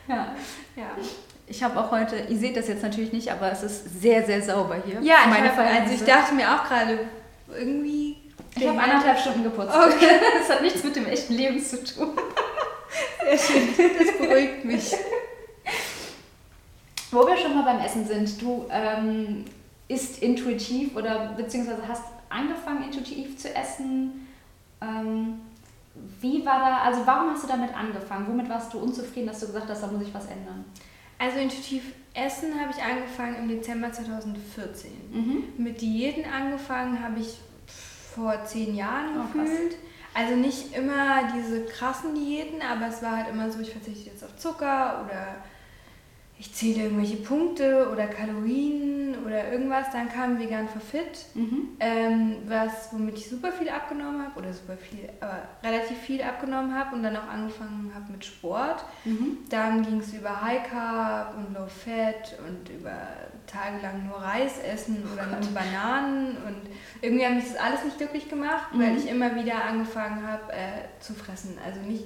Ja. 0.09 0.35
Ja. 0.75 0.91
Ich 1.49 1.63
habe 1.63 1.79
auch 1.79 1.91
heute, 1.93 2.17
ihr 2.29 2.37
seht 2.37 2.57
das 2.57 2.67
jetzt 2.67 2.83
natürlich 2.83 3.13
nicht, 3.13 3.31
aber 3.31 3.53
es 3.53 3.63
ist 3.63 4.01
sehr, 4.01 4.25
sehr 4.25 4.43
sauber 4.43 4.77
hier. 4.85 5.01
Ja, 5.01 5.19
ich 5.29 5.43
hab, 5.43 5.59
also 5.59 5.95
ich 5.95 6.05
dachte 6.05 6.35
mir 6.35 6.53
auch 6.53 6.65
gerade, 6.65 6.99
irgendwie. 7.57 8.17
Ich 8.57 8.67
habe 8.67 8.81
anderthalb 8.81 9.19
Stunden 9.19 9.45
geputzt. 9.45 9.75
Okay. 9.75 10.09
Das 10.39 10.57
hat 10.57 10.63
nichts 10.63 10.83
mit 10.83 10.97
dem 10.97 11.07
echten 11.07 11.35
Leben 11.35 11.61
zu 11.61 11.83
tun. 11.85 12.11
Sehr 13.25 13.39
schön, 13.39 13.69
das 13.77 14.19
beruhigt 14.19 14.65
mich. 14.65 14.93
Wo 17.11 17.27
wir 17.27 17.37
schon 17.37 17.55
mal 17.55 17.63
beim 17.63 17.85
Essen 17.85 18.07
sind, 18.07 18.41
du 18.41 18.67
ähm, 18.71 19.45
isst 19.89 20.23
intuitiv 20.23 20.97
oder 20.97 21.35
beziehungsweise 21.37 21.87
hast 21.87 22.05
angefangen 22.29 22.85
intuitiv 22.85 23.39
zu 23.39 23.55
essen. 23.55 24.29
Ähm, 24.81 25.41
wie 26.21 26.45
war 26.45 26.59
da, 26.59 26.79
also 26.79 27.07
warum 27.07 27.31
hast 27.31 27.45
du 27.45 27.49
damit 27.49 27.75
angefangen? 27.75 28.27
Womit 28.29 28.49
warst 28.49 28.73
du 28.75 28.79
unzufrieden, 28.79 29.29
dass 29.29 29.41
du 29.41 29.47
gesagt 29.47 29.69
hast, 29.69 29.83
da 29.83 29.87
muss 29.87 30.03
ich 30.03 30.13
was 30.13 30.27
ändern? 30.27 30.65
Also 31.19 31.39
intuitiv 31.39 31.83
essen 32.15 32.61
habe 32.61 32.73
ich 32.77 32.83
angefangen 32.83 33.37
im 33.37 33.49
Dezember 33.49 33.93
2014. 33.93 34.91
Mhm. 35.13 35.45
Mit 35.59 35.81
Diäten 35.81 36.25
angefangen 36.25 37.03
habe 37.03 37.21
ich 37.21 37.39
vor 38.15 38.45
zehn 38.45 38.75
Jahren 38.75 39.19
oh, 39.19 39.39
gefühlt. 39.39 39.77
Also 40.15 40.35
nicht 40.35 40.75
immer 40.75 41.31
diese 41.37 41.67
krassen 41.67 42.15
Diäten, 42.15 42.63
aber 42.63 42.89
es 42.89 43.03
war 43.03 43.19
halt 43.19 43.29
immer 43.29 43.51
so, 43.51 43.61
ich 43.61 43.71
verzichte 43.71 44.11
jetzt 44.11 44.25
auf 44.25 44.35
Zucker 44.37 45.05
oder 45.05 45.37
ich 46.39 46.53
zähle 46.53 46.85
irgendwelche 46.85 47.17
Punkte 47.17 47.89
oder 47.91 48.07
Kalorien 48.07 49.17
oder 49.25 49.51
irgendwas. 49.51 49.91
Dann 49.91 50.11
kam 50.11 50.39
Vegan 50.39 50.69
for 50.69 50.83
Fit, 50.83 51.25
mhm. 51.35 51.77
ähm, 51.81 52.37
was, 52.47 52.93
womit 52.93 53.17
ich 53.17 53.31
super 53.31 53.53
viel 53.53 53.71
abgenommen 53.71 54.23
habe 54.23 54.39
oder 54.39 54.53
super 54.53 54.77
viel, 54.77 55.09
aber 55.21 55.43
relativ 55.63 55.97
viel 55.99 56.23
abgenommen 56.23 56.75
habe 56.75 56.95
und 56.95 57.03
dann 57.03 57.17
auch 57.17 57.29
angefangen 57.29 57.91
habe 57.95 58.13
mit 58.13 58.25
Sport. 58.25 58.85
Mhm. 59.05 59.39
Dann 59.49 59.83
ging 59.83 60.01
es 60.01 60.13
über 60.13 60.43
High 60.43 60.69
Carb 60.69 61.37
und 61.39 61.55
Low 61.55 61.67
Fat 61.67 62.39
und 62.47 62.69
über 62.69 62.97
tagelang 63.47 64.07
nur 64.07 64.17
Reis 64.17 64.59
essen 64.59 65.05
oder 65.13 65.27
oh 65.31 65.43
nur 65.43 65.55
Bananen 65.55 66.37
und 66.39 66.69
irgendwie 67.01 67.25
hat 67.25 67.35
mich 67.35 67.45
das 67.45 67.57
alles 67.57 67.85
nicht 67.85 67.97
glücklich 67.97 68.29
gemacht, 68.29 68.75
mhm. 68.75 68.81
weil 68.81 68.97
ich 68.97 69.09
immer 69.09 69.37
wieder 69.37 69.65
angefangen 69.65 70.27
habe 70.27 70.53
äh, 70.53 71.01
zu 71.01 71.15
fressen. 71.15 71.57
Also 71.65 71.81
nicht 71.81 72.05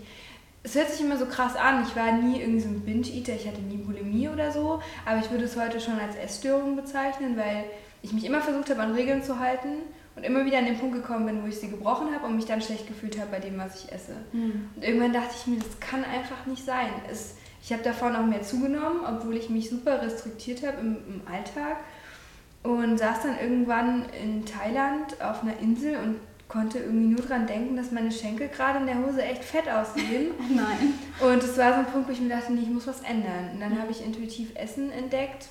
es 0.62 0.74
hört 0.74 0.90
sich 0.90 1.00
immer 1.00 1.16
so 1.16 1.26
krass 1.26 1.56
an. 1.56 1.84
Ich 1.86 1.96
war 1.96 2.12
nie 2.12 2.40
irgendwie 2.40 2.60
so 2.60 2.68
ein 2.68 2.80
Binge-Eater, 2.80 3.34
ich 3.34 3.46
hatte 3.46 3.60
nie 3.60 3.78
Bulimie 3.78 4.28
oder 4.28 4.52
so, 4.52 4.80
aber 5.06 5.20
ich 5.20 5.30
würde 5.30 5.44
es 5.44 5.56
heute 5.56 5.80
schon 5.80 5.98
als 5.98 6.16
Essstörung 6.16 6.76
bezeichnen, 6.76 7.36
weil 7.36 7.64
ich 8.02 8.12
mich 8.12 8.24
immer 8.24 8.40
versucht 8.40 8.70
habe, 8.70 8.82
an 8.82 8.92
Regeln 8.92 9.22
zu 9.22 9.38
halten 9.38 9.78
und 10.16 10.24
immer 10.24 10.44
wieder 10.44 10.58
an 10.58 10.66
den 10.66 10.78
Punkt 10.78 10.96
gekommen 10.96 11.26
bin, 11.26 11.42
wo 11.42 11.46
ich 11.46 11.58
sie 11.58 11.70
gebrochen 11.70 12.14
habe 12.14 12.26
und 12.26 12.36
mich 12.36 12.46
dann 12.46 12.60
schlecht 12.60 12.86
gefühlt 12.86 13.18
habe 13.18 13.30
bei 13.30 13.38
dem, 13.38 13.58
was 13.58 13.84
ich 13.84 13.92
esse. 13.92 14.16
Mhm. 14.32 14.70
Und 14.76 14.84
irgendwann 14.84 15.12
dachte 15.12 15.34
ich 15.38 15.46
mir, 15.46 15.58
das 15.58 15.80
kann 15.80 16.04
einfach 16.04 16.46
nicht 16.46 16.64
sein. 16.64 16.90
Es, 17.10 17.36
ich 17.62 17.72
habe 17.72 17.82
davon 17.82 18.16
auch 18.16 18.26
mehr 18.26 18.42
zugenommen, 18.42 19.00
obwohl 19.06 19.36
ich 19.36 19.48
mich 19.50 19.70
super 19.70 20.02
restriktiert 20.02 20.66
habe 20.66 20.80
im, 20.80 20.96
im 21.08 21.22
Alltag 21.30 21.76
und 22.62 22.98
saß 22.98 23.22
dann 23.22 23.38
irgendwann 23.40 24.06
in 24.10 24.44
Thailand 24.44 25.20
auf 25.22 25.42
einer 25.42 25.58
Insel 25.60 25.96
und 25.96 26.16
konnte 26.50 26.80
irgendwie 26.80 27.06
nur 27.06 27.22
daran 27.22 27.46
denken, 27.46 27.76
dass 27.76 27.92
meine 27.92 28.10
Schenkel 28.10 28.48
gerade 28.48 28.80
in 28.80 28.86
der 28.86 28.98
Hose 28.98 29.22
echt 29.22 29.44
fett 29.44 29.68
aussehen. 29.68 30.32
Oh 30.36 30.42
nein. 30.54 30.94
Und 31.20 31.42
es 31.42 31.56
war 31.56 31.74
so 31.74 31.78
ein 31.78 31.86
Punkt, 31.86 32.08
wo 32.08 32.12
ich 32.12 32.20
mir 32.20 32.28
dachte, 32.28 32.52
nee, 32.52 32.62
ich 32.62 32.68
muss 32.68 32.88
was 32.88 33.02
ändern. 33.02 33.50
Und 33.54 33.60
dann 33.60 33.80
habe 33.80 33.92
ich 33.92 34.04
intuitiv 34.04 34.50
Essen 34.56 34.90
entdeckt. 34.90 35.46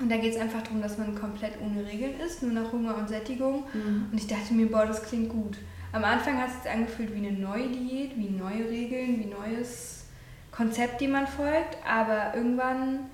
Und 0.00 0.10
da 0.10 0.16
geht 0.16 0.34
es 0.34 0.40
einfach 0.40 0.62
darum, 0.62 0.82
dass 0.82 0.98
man 0.98 1.14
komplett 1.14 1.52
ohne 1.64 1.86
Regeln 1.86 2.18
ist, 2.18 2.42
nur 2.42 2.52
nach 2.52 2.72
Hunger 2.72 2.96
und 2.96 3.08
Sättigung. 3.08 3.64
Mhm. 3.72 4.08
Und 4.10 4.18
ich 4.18 4.26
dachte 4.26 4.52
mir, 4.52 4.68
boah, 4.68 4.84
das 4.84 5.04
klingt 5.04 5.28
gut. 5.28 5.58
Am 5.92 6.02
Anfang 6.02 6.38
hat 6.38 6.48
es 6.48 6.62
sich 6.62 6.72
angefühlt 6.72 7.14
wie 7.14 7.26
eine 7.26 7.32
neue 7.32 7.68
Diät, 7.68 8.16
wie 8.16 8.30
neue 8.30 8.68
Regeln, 8.68 9.20
wie 9.20 9.26
neues 9.26 10.06
Konzept, 10.50 11.00
dem 11.00 11.12
man 11.12 11.28
folgt. 11.28 11.76
Aber 11.88 12.34
irgendwann 12.34 13.10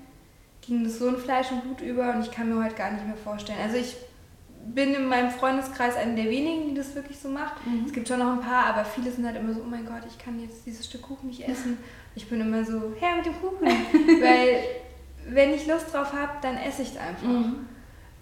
ging 0.61 0.83
das 0.83 0.97
so 0.97 1.09
in 1.09 1.17
Fleisch 1.17 1.51
und 1.51 1.61
Blut 1.61 1.81
über 1.81 2.15
und 2.15 2.21
ich 2.21 2.31
kann 2.31 2.49
mir 2.49 2.63
heute 2.63 2.75
gar 2.75 2.91
nicht 2.91 3.05
mehr 3.05 3.17
vorstellen. 3.17 3.59
Also 3.61 3.77
ich 3.77 3.95
bin 4.73 4.93
in 4.93 5.07
meinem 5.07 5.31
Freundeskreis 5.31 5.95
eine 5.95 6.15
der 6.15 6.29
wenigen, 6.29 6.69
die 6.69 6.75
das 6.75 6.95
wirklich 6.95 7.19
so 7.19 7.29
macht. 7.29 7.65
Mhm. 7.65 7.85
Es 7.85 7.93
gibt 7.93 8.07
schon 8.07 8.19
noch 8.19 8.33
ein 8.33 8.41
paar, 8.41 8.65
aber 8.65 8.85
viele 8.85 9.11
sind 9.11 9.25
halt 9.25 9.37
immer 9.37 9.53
so, 9.53 9.61
oh 9.61 9.69
mein 9.69 9.85
Gott, 9.85 10.03
ich 10.07 10.17
kann 10.17 10.39
jetzt 10.39 10.65
dieses 10.65 10.85
Stück 10.85 11.03
Kuchen 11.03 11.27
nicht 11.27 11.47
essen. 11.47 11.77
Ich 12.15 12.27
bin 12.27 12.41
immer 12.41 12.63
so, 12.63 12.93
her 12.99 13.15
mit 13.15 13.25
dem 13.25 13.39
Kuchen. 13.39 13.67
Weil 14.21 14.63
wenn 15.29 15.53
ich 15.53 15.67
Lust 15.67 15.93
drauf 15.93 16.13
habe, 16.13 16.33
dann 16.41 16.57
esse 16.57 16.81
ich 16.81 16.91
es 16.91 16.97
einfach. 16.97 17.27
Mhm. 17.27 17.67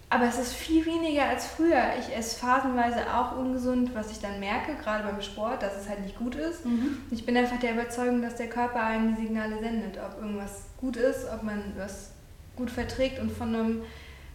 Aber 0.08 0.26
es 0.26 0.38
ist 0.38 0.52
viel 0.52 0.86
weniger 0.86 1.24
als 1.24 1.46
früher. 1.46 1.82
Ich 1.98 2.16
esse 2.16 2.38
phasenweise 2.38 3.12
auch 3.12 3.36
ungesund, 3.36 3.90
was 3.92 4.12
ich 4.12 4.20
dann 4.20 4.38
merke, 4.38 4.76
gerade 4.80 5.02
beim 5.02 5.20
Sport, 5.20 5.62
dass 5.62 5.76
es 5.76 5.88
halt 5.88 6.02
nicht 6.02 6.16
gut 6.16 6.36
ist. 6.36 6.64
Mhm. 6.64 6.98
Ich 7.10 7.26
bin 7.26 7.36
einfach 7.36 7.58
der 7.58 7.72
Überzeugung, 7.72 8.22
dass 8.22 8.36
der 8.36 8.48
Körper 8.48 8.84
einem 8.84 9.16
die 9.16 9.22
Signale 9.22 9.58
sendet, 9.58 9.98
ob 9.98 10.22
irgendwas 10.22 10.66
gut 10.76 10.96
ist, 10.96 11.26
ob 11.34 11.42
man 11.42 11.72
was 11.76 12.12
gut 12.54 12.70
verträgt 12.70 13.18
und 13.18 13.32
von 13.32 13.54
einem 13.54 13.82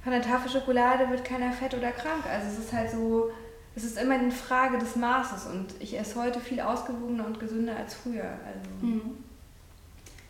von 0.04 0.12
der 0.12 0.22
Tafel 0.22 0.52
Schokolade 0.52 1.10
wird 1.10 1.24
keiner 1.24 1.52
fett 1.52 1.74
oder 1.74 1.92
krank. 1.92 2.26
Also 2.32 2.48
es 2.48 2.66
ist 2.66 2.74
halt 2.74 2.90
so, 2.90 3.32
es 3.76 3.84
ist 3.84 4.02
immer 4.02 4.16
eine 4.16 4.32
Frage 4.32 4.78
des 4.78 4.96
Maßes 4.96 5.46
und 5.48 5.68
ich 5.80 5.98
esse 5.98 6.20
heute 6.20 6.40
viel 6.40 6.60
ausgewogener 6.60 7.26
und 7.26 7.40
gesünder 7.40 7.76
als 7.76 7.94
früher. 7.94 8.24
Also 8.24 8.86
mhm. 8.86 9.18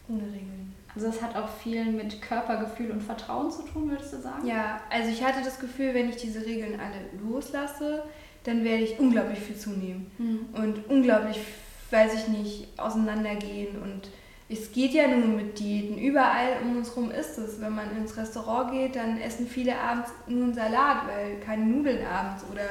ohne 0.10 0.24
Regeln. 0.24 0.76
Also 0.94 1.08
das 1.08 1.22
hat 1.22 1.36
auch 1.38 1.48
viel 1.48 1.86
mit 1.86 2.22
Körpergefühl 2.22 2.92
und 2.92 3.02
Vertrauen 3.02 3.50
zu 3.50 3.62
tun, 3.64 3.90
würdest 3.90 4.14
du 4.14 4.18
sagen? 4.18 4.46
Ja, 4.46 4.82
also 4.90 5.10
ich 5.10 5.24
hatte 5.24 5.42
das 5.44 5.58
Gefühl, 5.60 5.94
wenn 5.94 6.10
ich 6.10 6.18
diese 6.18 6.46
Regeln 6.46 6.80
alle 6.80 7.32
loslasse, 7.32 8.04
dann 8.44 8.64
werde 8.66 8.84
ich 8.84 9.00
unglaublich 9.00 9.40
viel 9.40 9.56
zunehmen 9.56 10.12
mhm. 10.18 10.50
und 10.54 10.90
unglaublich, 10.90 11.40
weiß 11.92 12.14
ich 12.16 12.28
nicht, 12.28 12.68
auseinandergehen 12.78 13.82
und 13.82 14.10
es 14.52 14.72
geht 14.72 14.92
ja 14.92 15.08
nun 15.08 15.36
mit 15.36 15.60
Diäten. 15.60 15.98
Überall 15.98 16.58
um 16.62 16.78
uns 16.78 16.90
herum 16.90 17.12
ist 17.12 17.38
es. 17.38 17.62
Wenn 17.62 17.74
man 17.74 17.96
ins 17.96 18.18
Restaurant 18.18 18.72
geht, 18.72 18.96
dann 18.96 19.20
essen 19.20 19.48
viele 19.48 19.78
abends 19.78 20.10
nur 20.28 20.44
einen 20.44 20.54
Salat, 20.54 21.08
weil 21.08 21.40
keine 21.40 21.66
Nudeln 21.66 22.06
abends 22.06 22.44
oder 22.52 22.68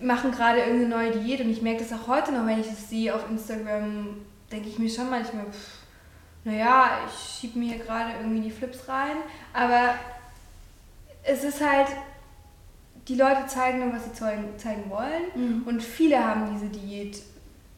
machen 0.00 0.30
gerade 0.30 0.60
irgendeine 0.60 0.88
neue 0.88 1.10
Diät. 1.12 1.40
Und 1.40 1.50
ich 1.50 1.60
merke 1.60 1.84
das 1.84 1.92
auch 1.92 2.08
heute 2.08 2.32
noch, 2.32 2.46
wenn 2.46 2.60
ich 2.60 2.68
das 2.68 2.88
sehe 2.88 3.14
auf 3.14 3.28
Instagram, 3.30 4.16
denke 4.50 4.68
ich 4.68 4.78
mir 4.78 4.88
schon 4.88 5.10
manchmal, 5.10 5.44
pff, 5.46 5.78
naja, 6.44 7.00
ich 7.06 7.38
schiebe 7.38 7.58
mir 7.58 7.74
hier 7.74 7.84
gerade 7.84 8.12
irgendwie 8.18 8.42
die 8.42 8.50
Flips 8.50 8.88
rein. 8.88 9.16
Aber 9.52 9.94
es 11.22 11.44
ist 11.44 11.60
halt, 11.60 11.88
die 13.08 13.16
Leute 13.16 13.46
zeigen 13.46 13.80
nur, 13.80 13.92
was 13.92 14.04
sie 14.04 14.12
zeigen 14.12 14.90
wollen. 14.90 15.22
Mhm. 15.34 15.62
Und 15.66 15.82
viele 15.82 16.24
haben 16.24 16.50
diese 16.54 16.68
Diät 16.68 17.22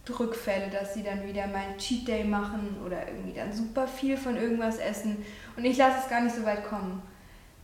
Rückfälle, 0.09 0.69
dass 0.71 0.95
sie 0.95 1.02
dann 1.02 1.26
wieder 1.26 1.47
mal 1.47 1.59
einen 1.59 1.78
Cheat 1.78 2.09
Day 2.09 2.25
machen 2.25 2.76
oder 2.85 3.07
irgendwie 3.07 3.35
dann 3.35 3.52
super 3.52 3.87
viel 3.87 4.16
von 4.16 4.37
irgendwas 4.37 4.78
essen. 4.78 5.25
Und 5.57 5.64
ich 5.64 5.76
lasse 5.76 5.99
es 6.02 6.09
gar 6.09 6.21
nicht 6.21 6.35
so 6.35 6.45
weit 6.45 6.64
kommen. 6.64 7.02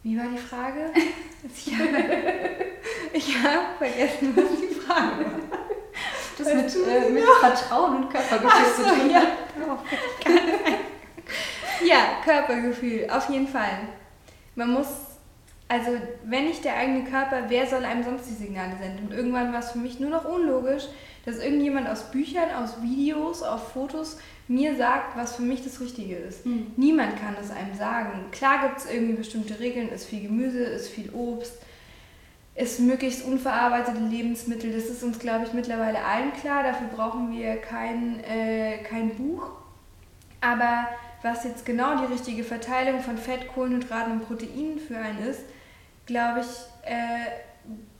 Wie 0.03 0.17
war 0.17 0.27
die 0.27 0.39
Frage? 0.39 0.93
ich 3.13 3.35
habe 3.35 3.49
hab 3.57 3.79
vergessen, 3.79 4.37
was 4.37 4.61
die 4.61 4.75
Frage 4.75 5.25
war. 5.25 5.67
Das 6.39 6.47
mit, 6.55 6.87
äh, 6.87 7.11
mit 7.11 7.25
Vertrauen 7.25 7.97
und 7.97 8.11
Körpergefühl 8.11 8.67
so, 8.77 8.83
zu 8.83 8.89
tun. 8.89 9.11
Ja. 9.11 9.23
ja, 11.87 11.97
Körpergefühl, 12.23 13.09
auf 13.11 13.29
jeden 13.31 13.49
Fall. 13.49 13.89
Man 14.55 14.73
muss, 14.73 14.87
also 15.67 15.93
wenn 16.25 16.45
nicht 16.45 16.65
der 16.65 16.77
eigene 16.77 17.05
Körper, 17.05 17.45
wer 17.49 17.67
soll 17.67 17.85
einem 17.85 18.05
sonst 18.05 18.29
die 18.29 18.35
Signale 18.35 18.77
senden? 18.79 19.07
Und 19.07 19.13
irgendwann 19.13 19.53
war 19.53 19.61
es 19.61 19.73
für 19.73 19.79
mich 19.79 19.99
nur 19.99 20.11
noch 20.11 20.27
unlogisch, 20.27 20.85
dass 21.27 21.39
irgendjemand 21.39 21.89
aus 21.89 22.11
Büchern, 22.11 22.51
aus 22.63 22.81
Videos, 22.81 23.43
auf 23.43 23.73
Fotos 23.73 24.17
mir 24.49 24.77
sagt, 24.77 25.17
was 25.17 25.35
für 25.35 25.43
mich 25.43 25.65
das 25.65 25.81
Richtige 25.81 26.15
ist. 26.15 26.47
Mhm. 26.47 26.69
Niemand 26.77 27.21
kann 27.21 27.35
es 27.41 27.51
einem 27.51 27.75
sagen. 27.77 28.27
Klar 28.31 28.63
gibt 28.63 28.79
es 28.79 28.91
irgendwie 28.91 29.15
bestimmte 29.15 29.59
Regeln, 29.59 29.89
ist 29.91 30.07
viel 30.07 30.23
Gemüse, 30.23 30.61
ist 30.61 30.89
viel 30.89 31.11
Obst, 31.11 31.55
ist 32.55 32.79
möglichst 32.79 33.25
unverarbeitete 33.25 33.99
Lebensmittel. 33.99 34.73
Das 34.73 34.85
ist 34.85 35.03
uns, 35.03 35.19
glaube 35.19 35.45
ich, 35.47 35.53
mittlerweile 35.53 35.99
allen 36.05 36.33
klar. 36.33 36.63
Dafür 36.63 36.87
brauchen 36.87 37.33
wir 37.37 37.57
kein, 37.57 38.23
äh, 38.23 38.79
kein 38.85 39.17
Buch. 39.17 39.51
Aber 40.41 40.87
was 41.23 41.43
jetzt 41.43 41.67
genau 41.67 41.99
die 41.99 42.13
richtige 42.13 42.45
Verteilung 42.45 43.01
von 43.01 43.19
Fett, 43.19 43.49
Kohlenhydraten 43.53 44.13
und 44.13 44.27
Proteinen 44.27 44.79
für 44.79 44.97
einen 44.97 45.27
ist, 45.27 45.43
glaube 46.07 46.43
ich, 46.43 46.89
äh, 46.89 47.27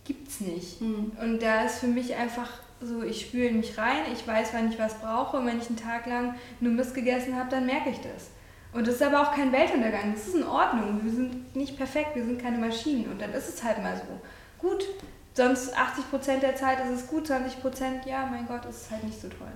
gibt 0.05 0.29
es 0.29 0.41
nicht. 0.41 0.81
Mhm. 0.81 1.11
Und 1.21 1.43
da 1.43 1.65
ist 1.65 1.81
für 1.81 1.89
mich 1.89 2.15
einfach 2.15 2.66
so, 2.81 3.03
ich 3.03 3.27
spüre 3.27 3.49
in 3.49 3.59
mich 3.59 3.79
rein, 3.79 4.03
ich 4.13 4.27
weiß, 4.27 4.51
wann 4.53 4.71
ich 4.71 4.79
was 4.79 4.95
brauche 4.99 5.39
und 5.39 5.47
wenn 5.47 5.59
ich 5.59 5.69
einen 5.69 5.79
Tag 5.79 6.07
lang 6.07 6.35
nur 6.61 6.73
Mist 6.73 6.95
gegessen 6.95 7.37
habe, 7.37 7.51
dann 7.51 7.67
merke 7.67 7.91
ich 7.91 8.01
das. 8.01 8.31
Und 8.73 8.87
das 8.87 8.97
ist 8.97 9.03
aber 9.03 9.23
auch 9.23 9.35
kein 9.35 9.53
Weltuntergang, 9.53 10.13
das 10.13 10.29
ist 10.29 10.37
in 10.37 10.45
Ordnung. 10.45 11.01
Wir 11.03 11.13
sind 11.13 11.57
nicht 11.57 11.77
perfekt, 11.77 12.15
wir 12.15 12.25
sind 12.25 12.41
keine 12.41 12.59
Maschinen 12.59 13.11
und 13.11 13.21
dann 13.21 13.33
ist 13.33 13.49
es 13.49 13.63
halt 13.63 13.83
mal 13.83 13.97
so. 13.97 14.21
Gut, 14.59 14.85
sonst 15.33 15.75
80% 15.75 16.41
der 16.41 16.57
Zeit 16.57 16.79
ist 16.85 16.91
es 16.91 17.07
gut, 17.07 17.31
20% 17.31 18.07
ja, 18.07 18.27
mein 18.27 18.47
Gott, 18.47 18.65
ist 18.67 18.83
es 18.83 18.91
halt 18.91 19.05
nicht 19.05 19.21
so 19.21 19.29
toll. 19.29 19.53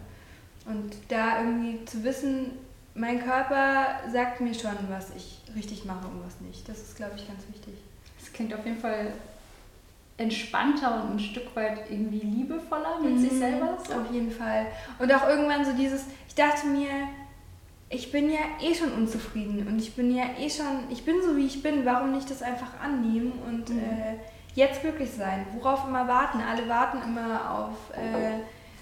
Und 0.67 0.95
da 1.09 1.41
irgendwie 1.41 1.85
zu 1.85 2.03
wissen, 2.05 2.53
mein 2.95 3.23
Körper 3.23 4.01
sagt 4.11 4.41
mir 4.41 4.55
schon, 4.55 4.77
was 4.89 5.11
ich 5.17 5.43
richtig 5.55 5.85
mache 5.85 6.07
und 6.07 6.25
was 6.25 6.41
nicht. 6.41 6.69
Das 6.69 6.79
ist, 6.79 6.97
glaube 6.97 7.13
ich, 7.17 7.27
ganz 7.27 7.43
wichtig. 7.49 7.75
Das 8.19 8.33
klingt 8.33 8.55
auf 8.55 8.65
jeden 8.65 8.79
Fall 8.79 9.13
entspannter 10.21 11.03
und 11.03 11.17
ein 11.17 11.19
Stück 11.19 11.57
weit 11.57 11.91
irgendwie 11.91 12.21
liebevoller 12.21 13.01
mit 13.03 13.15
mhm, 13.15 13.19
sich 13.19 13.33
selber. 13.33 13.79
So. 13.87 13.95
Auf 13.95 14.13
jeden 14.13 14.31
Fall. 14.31 14.67
Und 14.99 15.13
auch 15.13 15.27
irgendwann 15.29 15.65
so 15.65 15.73
dieses, 15.73 16.05
ich 16.29 16.35
dachte 16.35 16.67
mir, 16.67 16.89
ich 17.89 18.13
bin 18.13 18.31
ja 18.31 18.39
eh 18.63 18.75
schon 18.75 18.93
unzufrieden 18.93 19.67
und 19.67 19.81
ich 19.81 19.95
bin 19.95 20.15
ja 20.15 20.25
eh 20.39 20.49
schon, 20.49 20.85
ich 20.91 21.05
bin 21.05 21.17
so 21.23 21.37
wie 21.37 21.47
ich 21.47 21.63
bin, 21.63 21.85
warum 21.85 22.13
nicht 22.13 22.31
das 22.31 22.43
einfach 22.43 22.79
annehmen 22.81 23.33
und 23.49 23.71
mhm. 23.71 23.79
äh, 23.79 24.17
jetzt 24.55 24.83
glücklich 24.83 25.11
sein? 25.11 25.47
Worauf 25.55 25.89
immer 25.89 26.07
warten? 26.07 26.39
Alle 26.41 26.69
warten 26.69 26.99
immer 27.03 27.51
auf, 27.51 27.97
äh, 27.97 28.41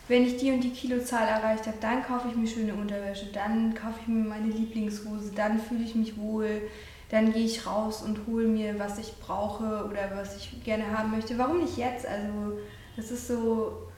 wenn 0.09 0.25
ich 0.27 0.37
die 0.39 0.51
und 0.51 0.63
die 0.63 0.71
Kilozahl 0.71 1.27
erreicht 1.27 1.67
habe, 1.67 1.79
dann 1.81 2.03
kaufe 2.03 2.29
ich 2.29 2.37
mir 2.37 2.47
schöne 2.47 2.75
Unterwäsche, 2.75 3.27
dann 3.33 3.75
kaufe 3.75 4.01
ich 4.03 4.09
mir 4.09 4.25
meine 4.25 4.49
Lieblingshose, 4.49 5.33
dann 5.35 5.59
fühle 5.59 5.85
ich 5.85 5.95
mich 5.95 6.19
wohl 6.19 6.63
dann 7.11 7.33
gehe 7.33 7.45
ich 7.45 7.67
raus 7.67 8.03
und 8.03 8.27
hole 8.27 8.47
mir, 8.47 8.79
was 8.79 8.99
ich 8.99 9.15
brauche 9.19 9.87
oder 9.89 10.11
was 10.15 10.37
ich 10.37 10.63
gerne 10.65 10.97
haben 10.97 11.11
möchte. 11.11 11.39
Warum 11.39 11.61
nicht 11.61 11.79
jetzt? 11.79 12.07
Also 12.07 12.59
das 12.97 13.11
ist 13.11 13.29
so, 13.29 13.89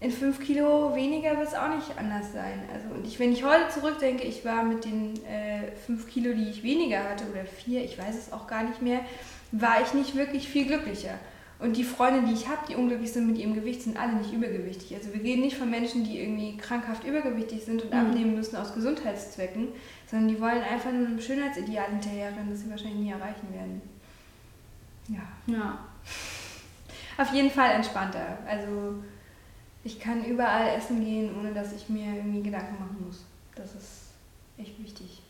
in 0.00 0.10
fünf 0.10 0.40
Kilo 0.40 0.94
weniger 0.94 1.36
wird 1.38 1.48
es 1.48 1.54
auch 1.54 1.68
nicht 1.68 1.96
anders 1.96 2.32
sein. 2.32 2.60
Also 2.72 2.94
und 2.94 3.06
ich, 3.06 3.18
wenn 3.20 3.32
ich 3.32 3.44
heute 3.44 3.68
zurückdenke, 3.68 4.24
ich 4.24 4.44
war 4.44 4.64
mit 4.64 4.84
den 4.84 5.14
äh, 5.24 5.72
fünf 5.86 6.08
Kilo, 6.08 6.34
die 6.34 6.48
ich 6.48 6.62
weniger 6.62 7.04
hatte 7.08 7.24
oder 7.30 7.44
vier, 7.44 7.84
ich 7.84 7.98
weiß 7.98 8.16
es 8.16 8.32
auch 8.32 8.46
gar 8.46 8.64
nicht 8.64 8.82
mehr, 8.82 9.00
war 9.52 9.82
ich 9.82 9.92
nicht 9.92 10.16
wirklich 10.16 10.48
viel 10.48 10.66
glücklicher. 10.66 11.18
Und 11.62 11.76
die 11.76 11.84
Freunde, 11.84 12.26
die 12.26 12.32
ich 12.32 12.48
habe, 12.48 12.62
die 12.68 12.74
unglücklich 12.74 13.12
sind 13.12 13.28
mit 13.28 13.38
ihrem 13.38 13.54
Gewicht, 13.54 13.82
sind 13.82 13.96
alle 13.96 14.14
nicht 14.14 14.32
übergewichtig. 14.32 14.96
Also 14.96 15.14
wir 15.14 15.22
reden 15.22 15.42
nicht 15.42 15.56
von 15.56 15.70
Menschen, 15.70 16.02
die 16.02 16.18
irgendwie 16.18 16.56
krankhaft 16.56 17.04
übergewichtig 17.04 17.64
sind 17.64 17.82
und 17.82 17.92
mhm. 17.92 17.98
abnehmen 18.00 18.34
müssen 18.34 18.56
aus 18.56 18.74
Gesundheitszwecken, 18.74 19.68
sondern 20.12 20.28
die 20.28 20.38
wollen 20.38 20.62
einfach 20.62 20.92
nur 20.92 21.06
einem 21.06 21.18
Schönheitsideal 21.18 21.88
hinterherrennen, 21.88 22.50
das 22.50 22.60
sie 22.60 22.70
wahrscheinlich 22.70 23.00
nie 23.00 23.10
erreichen 23.10 23.50
werden. 23.50 23.80
Ja. 25.08 25.22
Ja. 25.46 25.78
Auf 27.16 27.32
jeden 27.32 27.50
Fall 27.50 27.72
entspannter. 27.72 28.36
Also 28.46 29.02
ich 29.82 29.98
kann 29.98 30.22
überall 30.22 30.76
essen 30.76 31.02
gehen, 31.02 31.34
ohne 31.34 31.54
dass 31.54 31.72
ich 31.72 31.88
mir 31.88 32.14
irgendwie 32.14 32.42
Gedanken 32.42 32.74
machen 32.78 33.06
muss. 33.06 33.24
Das 33.54 33.74
ist 33.74 34.10
echt 34.58 34.78
wichtig. 34.82 35.22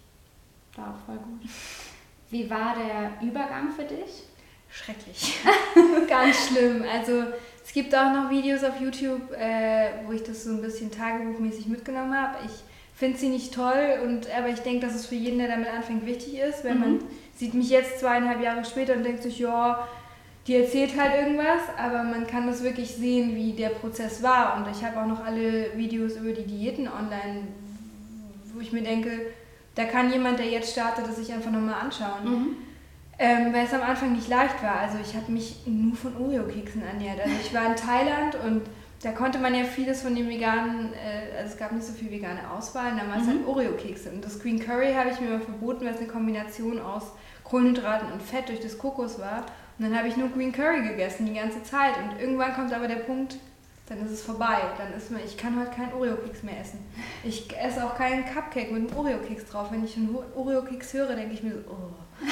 War 0.75 0.89
auch 0.89 1.07
voll 1.07 1.19
gut. 1.19 1.49
Wie 2.31 2.51
war 2.51 2.75
der 2.75 3.13
Übergang 3.25 3.71
für 3.71 3.85
dich? 3.85 4.25
schrecklich. 4.69 5.37
Ganz 6.09 6.49
schlimm. 6.49 6.83
Also 6.91 7.25
es 7.63 7.73
gibt 7.73 7.95
auch 7.95 8.13
noch 8.13 8.31
Videos 8.31 8.65
auf 8.65 8.81
YouTube, 8.81 9.31
äh, 9.33 10.05
wo 10.07 10.13
ich 10.13 10.23
das 10.23 10.45
so 10.45 10.51
ein 10.51 10.63
bisschen 10.63 10.91
tagebuchmäßig 10.91 11.67
mitgenommen 11.67 12.15
habe. 12.17 12.39
Ich 12.47 12.53
finde 13.03 13.19
sie 13.19 13.31
nicht 13.31 13.53
toll, 13.53 13.99
und, 14.05 14.29
aber 14.31 14.47
ich 14.51 14.61
denke, 14.61 14.87
dass 14.87 14.95
es 14.95 15.07
für 15.07 15.17
jeden, 15.17 15.41
der 15.41 15.49
damit 15.49 15.69
anfängt, 15.69 16.07
wichtig 16.07 16.39
ist. 16.39 16.63
Wenn 16.63 16.75
mhm. 16.75 16.81
man 16.81 16.99
sieht 17.35 17.53
mich 17.53 17.69
jetzt 17.69 17.99
zweieinhalb 17.99 18.41
Jahre 18.41 18.65
später 18.65 18.95
und 18.95 19.03
denkt 19.03 19.25
sich, 19.25 19.41
ja, 19.41 19.89
die 20.47 20.55
erzählt 20.55 20.97
halt 20.97 21.17
irgendwas, 21.17 21.63
aber 21.77 22.05
man 22.05 22.29
kann 22.29 22.47
das 22.47 22.63
wirklich 22.63 22.95
sehen, 22.95 23.35
wie 23.35 23.55
der 23.55 23.71
Prozess 23.71 24.23
war. 24.23 24.57
Und 24.57 24.71
ich 24.71 24.85
habe 24.85 25.01
auch 25.01 25.07
noch 25.07 25.25
alle 25.25 25.77
Videos 25.77 26.15
über 26.15 26.31
die 26.31 26.45
Diäten 26.45 26.87
online, 26.87 27.49
wo 28.55 28.61
ich 28.61 28.71
mir 28.71 28.83
denke, 28.83 29.11
da 29.75 29.85
kann 29.85 30.13
jemand, 30.13 30.39
der 30.39 30.47
jetzt 30.47 30.71
startet, 30.71 31.05
das 31.09 31.17
sich 31.17 31.33
einfach 31.33 31.51
nochmal 31.51 31.81
anschauen. 31.81 32.25
Mhm. 32.25 32.57
Ähm, 33.19 33.53
weil 33.53 33.67
es 33.67 33.75
am 33.75 33.83
Anfang 33.83 34.13
nicht 34.13 34.29
leicht 34.29 34.63
war. 34.63 34.79
Also 34.79 34.99
ich 35.03 35.17
habe 35.17 35.33
mich 35.33 35.57
nur 35.67 35.97
von 35.97 36.17
Oreo-Keksen 36.17 36.85
ernährt. 36.85 37.19
Also 37.19 37.35
ich 37.45 37.53
war 37.53 37.67
in 37.67 37.75
Thailand 37.75 38.37
und 38.37 38.63
da 39.03 39.11
konnte 39.11 39.39
man 39.39 39.55
ja 39.55 39.65
vieles 39.65 40.03
von 40.03 40.15
den 40.15 40.29
veganen, 40.29 40.93
äh, 40.95 41.37
also 41.37 41.53
es 41.53 41.59
gab 41.59 41.73
nicht 41.73 41.85
so 41.85 41.93
viel 41.93 42.11
vegane 42.11 42.49
Auswahl, 42.51 42.93
da 42.93 43.09
war 43.09 43.21
es 43.21 43.25
mhm. 43.25 43.39
halt 43.39 43.47
Oreo-Kekse. 43.49 44.11
Und 44.11 44.25
das 44.25 44.41
Green 44.41 44.61
Curry 44.61 44.93
habe 44.95 45.11
ich 45.11 45.21
mir 45.21 45.31
mal 45.31 45.41
verboten, 45.41 45.85
weil 45.85 45.95
es 45.95 45.99
eine 45.99 46.09
Kombination 46.09 46.81
aus 46.81 47.13
Kohlenhydraten 47.43 48.13
und 48.13 48.23
Fett 48.23 48.49
durch 48.49 48.61
das 48.61 48.79
Kokos 48.79 49.19
war. 49.19 49.47
Und 49.79 49.87
dann 49.87 49.99
habe 49.99 50.07
ich 50.07 50.17
nur 50.17 50.29
Green 50.29 50.53
Curry 50.53 50.87
gegessen 50.87 51.27
die 51.27 51.35
ganze 51.35 51.63
Zeit. 51.65 51.95
Und 51.99 52.21
irgendwann 52.21 52.55
kommt 52.55 52.73
aber 52.73 52.87
der 52.87 52.97
Punkt, 52.97 53.37
dann 53.87 54.01
ist 54.05 54.13
es 54.13 54.23
vorbei. 54.23 54.59
Dann 54.79 54.93
ist 54.97 55.11
man, 55.11 55.21
ich 55.25 55.37
kann 55.37 55.59
heute 55.59 55.73
keinen 55.73 55.93
Oreo-Keks 55.95 56.45
mehr 56.45 56.61
essen. 56.61 56.79
Ich 57.25 57.49
esse 57.59 57.85
auch 57.85 57.97
keinen 57.97 58.25
Cupcake 58.25 58.71
mit 58.71 58.89
einem 58.89 58.97
Oreo-Keks 58.97 59.47
drauf. 59.47 59.73
Wenn 59.73 59.85
ich 59.85 59.97
einen 59.97 60.17
Oreo-Keks 60.37 60.95
höre, 60.95 61.17
denke 61.17 61.35
ich 61.35 61.43
mir 61.43 61.55
so, 61.55 61.59
oh. 61.71 62.27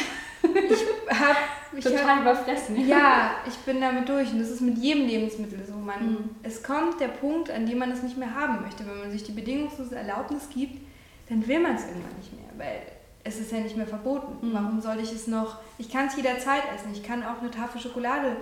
Ich 0.56 1.18
habe 1.18 1.36
total 1.82 2.16
hab, 2.16 2.20
überfressen. 2.22 2.86
Ja, 2.86 3.36
ich 3.46 3.56
bin 3.58 3.80
damit 3.80 4.08
durch 4.08 4.32
und 4.32 4.40
das 4.40 4.50
ist 4.50 4.60
mit 4.60 4.78
jedem 4.78 5.06
Lebensmittel 5.06 5.64
so. 5.66 5.74
Man, 5.74 6.06
mhm. 6.06 6.30
Es 6.42 6.62
kommt 6.62 7.00
der 7.00 7.08
Punkt, 7.08 7.50
an 7.50 7.66
dem 7.66 7.78
man 7.78 7.90
es 7.90 8.02
nicht 8.02 8.16
mehr 8.16 8.34
haben 8.34 8.62
möchte. 8.62 8.86
Wenn 8.86 8.98
man 8.98 9.10
sich 9.10 9.22
die 9.22 9.32
bedingungslose 9.32 9.96
Erlaubnis 9.96 10.48
gibt, 10.52 10.80
dann 11.28 11.46
will 11.46 11.60
man 11.60 11.76
es 11.76 11.82
irgendwann 11.82 12.16
nicht 12.16 12.32
mehr, 12.32 12.50
weil 12.56 12.82
es 13.22 13.38
ist 13.38 13.52
ja 13.52 13.58
nicht 13.58 13.76
mehr 13.76 13.86
verboten. 13.86 14.46
Mhm. 14.46 14.54
Warum 14.54 14.80
soll 14.80 14.98
ich 15.00 15.12
es 15.12 15.26
noch? 15.26 15.58
Ich 15.78 15.90
kann 15.90 16.06
es 16.06 16.16
jederzeit 16.16 16.62
essen. 16.74 16.92
Ich 16.92 17.02
kann 17.02 17.22
auch 17.22 17.40
eine 17.40 17.50
Tafel 17.50 17.80
Schokolade 17.80 18.36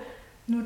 nur 0.47 0.65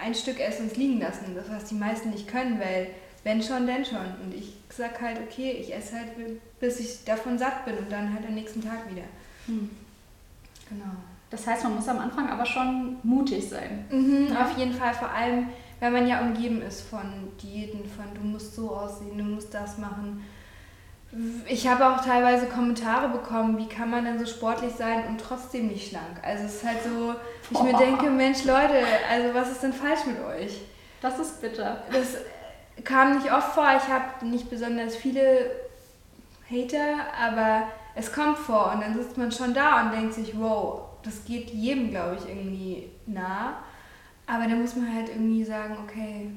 ein 0.00 0.14
Stück 0.14 0.40
essen 0.40 0.64
und 0.64 0.72
es 0.72 0.76
liegen 0.76 1.00
lassen. 1.00 1.34
Das 1.34 1.50
was 1.50 1.64
die 1.64 1.74
meisten 1.74 2.10
nicht 2.10 2.28
können, 2.28 2.60
weil 2.60 2.88
wenn 3.24 3.42
schon, 3.42 3.66
denn 3.66 3.84
schon. 3.84 4.06
Und 4.22 4.34
ich 4.34 4.54
sag 4.68 5.00
halt, 5.00 5.18
okay, 5.18 5.52
ich 5.52 5.74
esse 5.74 5.96
halt, 5.96 6.08
bis 6.58 6.80
ich 6.80 7.04
davon 7.04 7.38
satt 7.38 7.64
bin 7.64 7.76
und 7.78 7.90
dann 7.90 8.12
halt 8.12 8.26
am 8.26 8.34
nächsten 8.34 8.62
Tag 8.62 8.90
wieder. 8.90 9.04
Mhm. 9.46 9.70
Genau. 10.70 10.94
Das 11.28 11.46
heißt, 11.46 11.64
man 11.64 11.76
muss 11.76 11.88
am 11.88 11.98
Anfang 11.98 12.28
aber 12.28 12.46
schon 12.46 12.96
mutig 13.02 13.48
sein. 13.48 13.86
Mhm, 13.90 14.28
ja? 14.32 14.44
Auf 14.44 14.56
jeden 14.56 14.72
Fall, 14.72 14.94
vor 14.94 15.10
allem, 15.10 15.48
wenn 15.78 15.92
man 15.92 16.08
ja 16.08 16.20
umgeben 16.20 16.62
ist 16.62 16.82
von 16.82 17.30
Diäten, 17.42 17.84
von 17.84 18.06
du 18.14 18.20
musst 18.20 18.54
so 18.54 18.70
aussehen, 18.70 19.18
du 19.18 19.24
musst 19.24 19.54
das 19.54 19.78
machen. 19.78 20.24
Ich 21.48 21.66
habe 21.66 21.88
auch 21.88 22.04
teilweise 22.04 22.46
Kommentare 22.46 23.08
bekommen, 23.08 23.58
wie 23.58 23.66
kann 23.66 23.90
man 23.90 24.04
denn 24.04 24.18
so 24.18 24.26
sportlich 24.26 24.72
sein 24.72 25.06
und 25.08 25.20
trotzdem 25.20 25.68
nicht 25.68 25.88
schlank? 25.88 26.20
Also 26.22 26.44
es 26.44 26.56
ist 26.56 26.64
halt 26.64 26.82
so, 26.84 27.14
ich 27.50 27.58
oh. 27.58 27.64
mir 27.64 27.76
denke, 27.76 28.10
Mensch 28.10 28.44
Leute, 28.44 28.84
also 29.10 29.34
was 29.34 29.50
ist 29.50 29.62
denn 29.62 29.72
falsch 29.72 30.06
mit 30.06 30.20
euch? 30.20 30.60
Das 31.00 31.18
ist 31.18 31.40
bitter. 31.40 31.82
Das 31.92 32.16
kam 32.84 33.16
nicht 33.16 33.32
oft 33.32 33.52
vor, 33.54 33.66
ich 33.76 33.88
habe 33.88 34.24
nicht 34.26 34.50
besonders 34.50 34.94
viele 34.94 35.50
Hater, 36.48 36.96
aber 37.20 37.68
es 38.00 38.12
kommt 38.12 38.38
vor 38.38 38.72
und 38.72 38.80
dann 38.80 38.94
sitzt 38.94 39.18
man 39.18 39.30
schon 39.30 39.52
da 39.52 39.84
und 39.84 39.92
denkt 39.92 40.14
sich, 40.14 40.38
wow, 40.38 40.80
das 41.02 41.24
geht 41.24 41.50
jedem, 41.50 41.90
glaube 41.90 42.16
ich, 42.18 42.28
irgendwie 42.28 42.88
nah. 43.06 43.62
Aber 44.26 44.44
dann 44.44 44.60
muss 44.60 44.74
man 44.74 44.94
halt 44.94 45.08
irgendwie 45.10 45.44
sagen, 45.44 45.76
okay, 45.84 46.30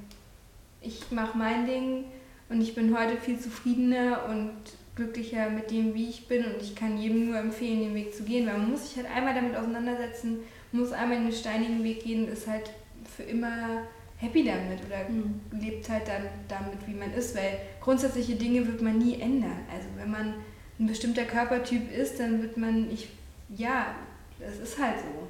ich 0.81 1.09
mache 1.11 1.37
mein 1.37 1.65
Ding 1.65 2.05
und 2.49 2.61
ich 2.61 2.75
bin 2.75 2.97
heute 2.97 3.17
viel 3.17 3.39
zufriedener 3.39 4.25
und 4.29 4.51
glücklicher 4.95 5.49
mit 5.49 5.71
dem, 5.71 5.93
wie 5.93 6.09
ich 6.09 6.27
bin 6.27 6.43
und 6.45 6.61
ich 6.61 6.75
kann 6.75 6.97
jedem 6.97 7.27
nur 7.27 7.37
empfehlen, 7.37 7.79
den 7.79 7.95
Weg 7.95 8.13
zu 8.13 8.23
gehen, 8.23 8.45
weil 8.45 8.57
man 8.57 8.71
muss 8.71 8.89
sich 8.89 8.97
halt 8.97 9.15
einmal 9.15 9.33
damit 9.33 9.55
auseinandersetzen, 9.55 10.39
muss 10.71 10.91
einmal 10.91 11.17
in 11.17 11.25
den 11.25 11.33
steinigen 11.33 11.83
Weg 11.83 12.03
gehen, 12.03 12.27
ist 12.27 12.47
halt 12.47 12.69
für 13.15 13.23
immer 13.23 13.83
happy 14.17 14.43
damit 14.43 14.79
oder 14.85 15.09
mhm. 15.09 15.39
lebt 15.59 15.89
halt 15.89 16.07
dann 16.07 16.23
damit, 16.47 16.85
wie 16.87 16.93
man 16.93 17.13
ist, 17.13 17.35
weil 17.35 17.57
grundsätzliche 17.81 18.35
Dinge 18.35 18.67
wird 18.67 18.81
man 18.81 18.97
nie 18.97 19.19
ändern. 19.19 19.59
Also 19.71 19.87
wenn 19.97 20.11
man 20.11 20.35
ein 20.79 20.87
bestimmter 20.87 21.25
Körpertyp 21.25 21.91
ist, 21.91 22.19
dann 22.19 22.41
wird 22.41 22.57
man, 22.57 22.91
ich, 22.91 23.09
ja, 23.55 23.95
das 24.39 24.57
ist 24.57 24.79
halt 24.81 24.99
so. 24.99 25.27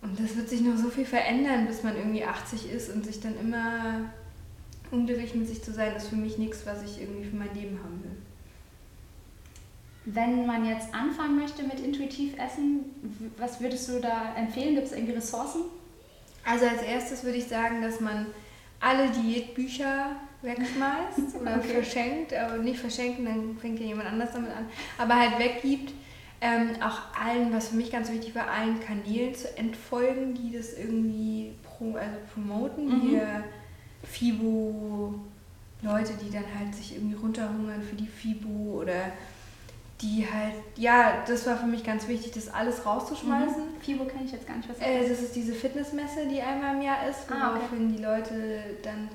Und 0.00 0.20
das 0.20 0.36
wird 0.36 0.48
sich 0.48 0.60
noch 0.60 0.76
so 0.76 0.90
viel 0.90 1.06
verändern, 1.06 1.66
bis 1.66 1.82
man 1.82 1.96
irgendwie 1.96 2.24
80 2.24 2.70
ist 2.70 2.90
und 2.90 3.04
sich 3.04 3.20
dann 3.20 3.38
immer 3.40 4.12
unglücklich 4.90 5.34
mit 5.34 5.48
sich 5.48 5.62
zu 5.62 5.72
sein, 5.72 5.96
ist 5.96 6.08
für 6.08 6.16
mich 6.16 6.38
nichts, 6.38 6.64
was 6.66 6.82
ich 6.82 7.00
irgendwie 7.00 7.28
für 7.28 7.36
mein 7.36 7.54
Leben 7.54 7.78
haben 7.82 8.02
will. 8.04 8.16
Wenn 10.04 10.46
man 10.46 10.64
jetzt 10.64 10.94
anfangen 10.94 11.38
möchte 11.38 11.64
mit 11.64 11.80
intuitiv 11.80 12.34
Essen, 12.38 12.84
was 13.36 13.60
würdest 13.60 13.88
du 13.88 14.00
da 14.00 14.34
empfehlen? 14.36 14.74
Gibt 14.74 14.86
es 14.86 14.92
irgendwie 14.92 15.12
Ressourcen? 15.12 15.62
Also 16.44 16.66
als 16.66 16.82
erstes 16.82 17.24
würde 17.24 17.38
ich 17.38 17.46
sagen, 17.46 17.82
dass 17.82 18.00
man 18.00 18.26
alle 18.80 19.10
Diätbücher 19.10 20.16
wegschmeißt 20.42 21.36
oder 21.40 21.56
okay. 21.56 21.68
verschenkt, 21.68 22.34
aber 22.34 22.58
nicht 22.58 22.78
verschenken, 22.78 23.24
dann 23.24 23.56
fängt 23.58 23.80
ja 23.80 23.86
jemand 23.86 24.08
anders 24.08 24.32
damit 24.32 24.50
an, 24.50 24.66
aber 24.98 25.16
halt 25.16 25.38
weggibt. 25.38 25.92
Ähm, 26.40 26.70
auch 26.80 27.00
allen, 27.20 27.52
was 27.52 27.70
für 27.70 27.76
mich 27.76 27.90
ganz 27.90 28.12
wichtig 28.12 28.32
war, 28.36 28.48
allen 28.48 28.78
Kanälen 28.78 29.34
zu 29.34 29.58
entfolgen, 29.58 30.34
die 30.34 30.56
das 30.56 30.72
irgendwie 30.72 31.52
pro, 31.64 31.96
also 31.96 32.16
promoten, 32.32 32.86
mhm. 32.86 33.00
hier 33.00 33.44
FIBO, 34.04 35.14
Leute, 35.82 36.12
die 36.22 36.30
dann 36.30 36.44
halt 36.56 36.76
sich 36.76 36.94
irgendwie 36.94 37.16
runterhungern 37.16 37.82
für 37.82 37.96
die 37.96 38.06
FIBO 38.06 38.80
oder 38.80 39.10
die 40.00 40.24
halt, 40.32 40.54
ja, 40.76 41.24
das 41.26 41.44
war 41.46 41.56
für 41.56 41.66
mich 41.66 41.82
ganz 41.82 42.06
wichtig, 42.06 42.30
das 42.30 42.48
alles 42.48 42.86
rauszuschmeißen. 42.86 43.60
Mhm. 43.60 43.80
FIBO 43.80 44.04
kenne 44.04 44.24
ich 44.26 44.32
jetzt 44.32 44.46
gar 44.46 44.56
nicht, 44.56 44.68
was 44.68 44.78
das 44.78 44.86
äh, 44.86 45.00
ist. 45.00 45.10
Das 45.10 45.20
ist 45.20 45.34
diese 45.34 45.54
Fitnessmesse, 45.54 46.28
die 46.30 46.40
einmal 46.40 46.76
im 46.76 46.82
Jahr 46.82 47.08
ist, 47.08 47.28
woraufhin 47.28 47.40
ah, 47.42 47.56
okay. 47.56 47.96
die 47.96 48.02
Leute 48.02 48.62
dann 48.84 49.08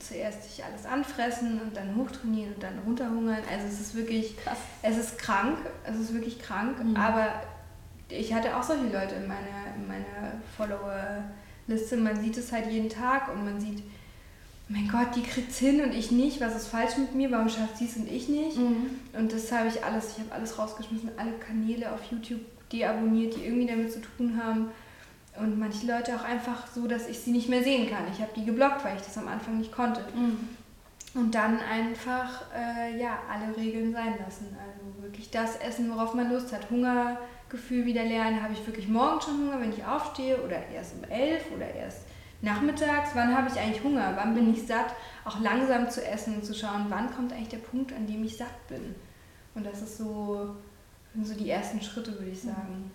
zuerst 0.00 0.42
sich 0.44 0.64
alles 0.64 0.86
anfressen 0.86 1.60
und 1.60 1.76
dann 1.76 1.94
hochtrainieren 1.96 2.54
und 2.54 2.62
dann 2.62 2.78
runterhungern. 2.84 3.42
Also 3.50 3.66
es 3.66 3.80
ist 3.80 3.94
wirklich, 3.94 4.36
Krass. 4.38 4.58
es 4.82 4.96
ist 4.96 5.18
krank, 5.18 5.58
es 5.84 5.96
ist 5.98 6.14
wirklich 6.14 6.40
krank, 6.40 6.82
mhm. 6.82 6.96
aber 6.96 7.28
ich 8.08 8.34
hatte 8.34 8.56
auch 8.56 8.62
solche 8.62 8.84
Leute 8.84 9.14
in 9.16 9.28
meiner, 9.28 9.74
in 9.76 9.86
meiner 9.86 10.32
Follower-Liste. 10.56 11.96
Man 11.96 12.20
sieht 12.20 12.36
es 12.36 12.50
halt 12.50 12.70
jeden 12.70 12.88
Tag 12.88 13.32
und 13.32 13.44
man 13.44 13.60
sieht, 13.60 13.82
mein 14.68 14.88
Gott, 14.88 15.14
die 15.14 15.22
kriegt's 15.22 15.58
hin 15.58 15.82
und 15.82 15.94
ich 15.94 16.10
nicht, 16.10 16.40
was 16.40 16.54
ist 16.54 16.68
falsch 16.68 16.98
mit 16.98 17.14
mir, 17.14 17.30
warum 17.30 17.48
schafft 17.48 17.78
sie 17.78 17.86
es 17.86 17.96
und 17.96 18.10
ich 18.10 18.28
nicht? 18.28 18.58
Mhm. 18.58 18.90
Und 19.14 19.32
das 19.32 19.50
habe 19.52 19.68
ich 19.68 19.82
alles, 19.84 20.12
ich 20.12 20.24
habe 20.24 20.32
alles 20.32 20.58
rausgeschmissen, 20.58 21.10
alle 21.16 21.32
Kanäle 21.32 21.92
auf 21.92 22.00
YouTube 22.10 22.40
deabonniert, 22.72 23.36
die 23.36 23.44
irgendwie 23.44 23.66
damit 23.66 23.92
zu 23.92 24.00
tun 24.00 24.38
haben. 24.42 24.68
Und 25.40 25.58
manche 25.58 25.86
Leute 25.86 26.16
auch 26.16 26.24
einfach 26.24 26.66
so, 26.66 26.86
dass 26.86 27.08
ich 27.08 27.20
sie 27.20 27.30
nicht 27.30 27.48
mehr 27.48 27.62
sehen 27.62 27.88
kann. 27.88 28.04
Ich 28.12 28.20
habe 28.20 28.32
die 28.34 28.44
geblockt, 28.44 28.84
weil 28.84 28.96
ich 28.96 29.02
das 29.02 29.18
am 29.18 29.28
Anfang 29.28 29.58
nicht 29.58 29.72
konnte. 29.72 30.00
Mhm. 30.14 30.48
Und 31.14 31.34
dann 31.34 31.58
einfach, 31.60 32.42
äh, 32.54 33.00
ja, 33.00 33.18
alle 33.30 33.56
Regeln 33.56 33.92
sein 33.92 34.14
lassen. 34.24 34.56
Also 34.60 35.02
wirklich 35.02 35.30
das 35.30 35.56
essen, 35.56 35.90
worauf 35.90 36.14
man 36.14 36.30
Lust 36.30 36.52
hat. 36.52 36.70
Hungergefühl 36.70 37.86
wieder 37.86 38.04
lernen. 38.04 38.42
Habe 38.42 38.52
ich 38.52 38.66
wirklich 38.66 38.88
morgen 38.88 39.20
schon 39.20 39.38
Hunger, 39.38 39.60
wenn 39.60 39.72
ich 39.72 39.84
aufstehe? 39.84 40.40
Oder 40.42 40.66
erst 40.68 40.94
um 40.94 41.04
elf 41.10 41.44
oder 41.54 41.72
erst 41.72 42.02
nachmittags? 42.42 43.10
Wann 43.14 43.36
habe 43.36 43.48
ich 43.48 43.58
eigentlich 43.58 43.82
Hunger? 43.82 44.12
Wann 44.16 44.34
bin 44.34 44.52
ich 44.52 44.66
satt? 44.66 44.94
Auch 45.24 45.40
langsam 45.40 45.88
zu 45.88 46.04
essen 46.06 46.36
und 46.36 46.44
zu 46.44 46.54
schauen, 46.54 46.86
wann 46.88 47.14
kommt 47.14 47.32
eigentlich 47.32 47.48
der 47.48 47.58
Punkt, 47.58 47.92
an 47.92 48.06
dem 48.06 48.22
ich 48.24 48.36
satt 48.36 48.68
bin. 48.68 48.94
Und 49.54 49.64
das 49.66 49.82
ist 49.82 49.98
so, 49.98 50.54
so 51.22 51.34
die 51.34 51.50
ersten 51.50 51.80
Schritte, 51.80 52.12
würde 52.12 52.30
ich 52.30 52.40
sagen. 52.40 52.90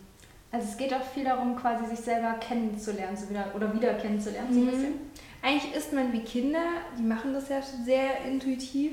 Also 0.54 0.68
es 0.70 0.78
geht 0.78 0.94
auch 0.94 1.02
viel 1.02 1.24
darum, 1.24 1.56
quasi 1.56 1.84
sich 1.88 2.00
selber 2.00 2.34
kennenzulernen, 2.34 3.18
so 3.18 3.28
wieder, 3.28 3.48
oder 3.56 3.74
wieder 3.74 3.96
kennenzulernen, 3.96 4.54
so 4.54 4.60
ein 4.60 4.66
mhm. 4.68 4.70
bisschen. 4.70 4.94
Eigentlich 5.42 5.76
ist 5.76 5.92
man 5.94 6.13
wie 6.13 6.20
Kinder, 6.20 6.62
die 6.96 7.02
machen 7.02 7.34
das 7.34 7.50
ja 7.50 7.60
sehr 7.62 8.24
intuitiv. 8.24 8.92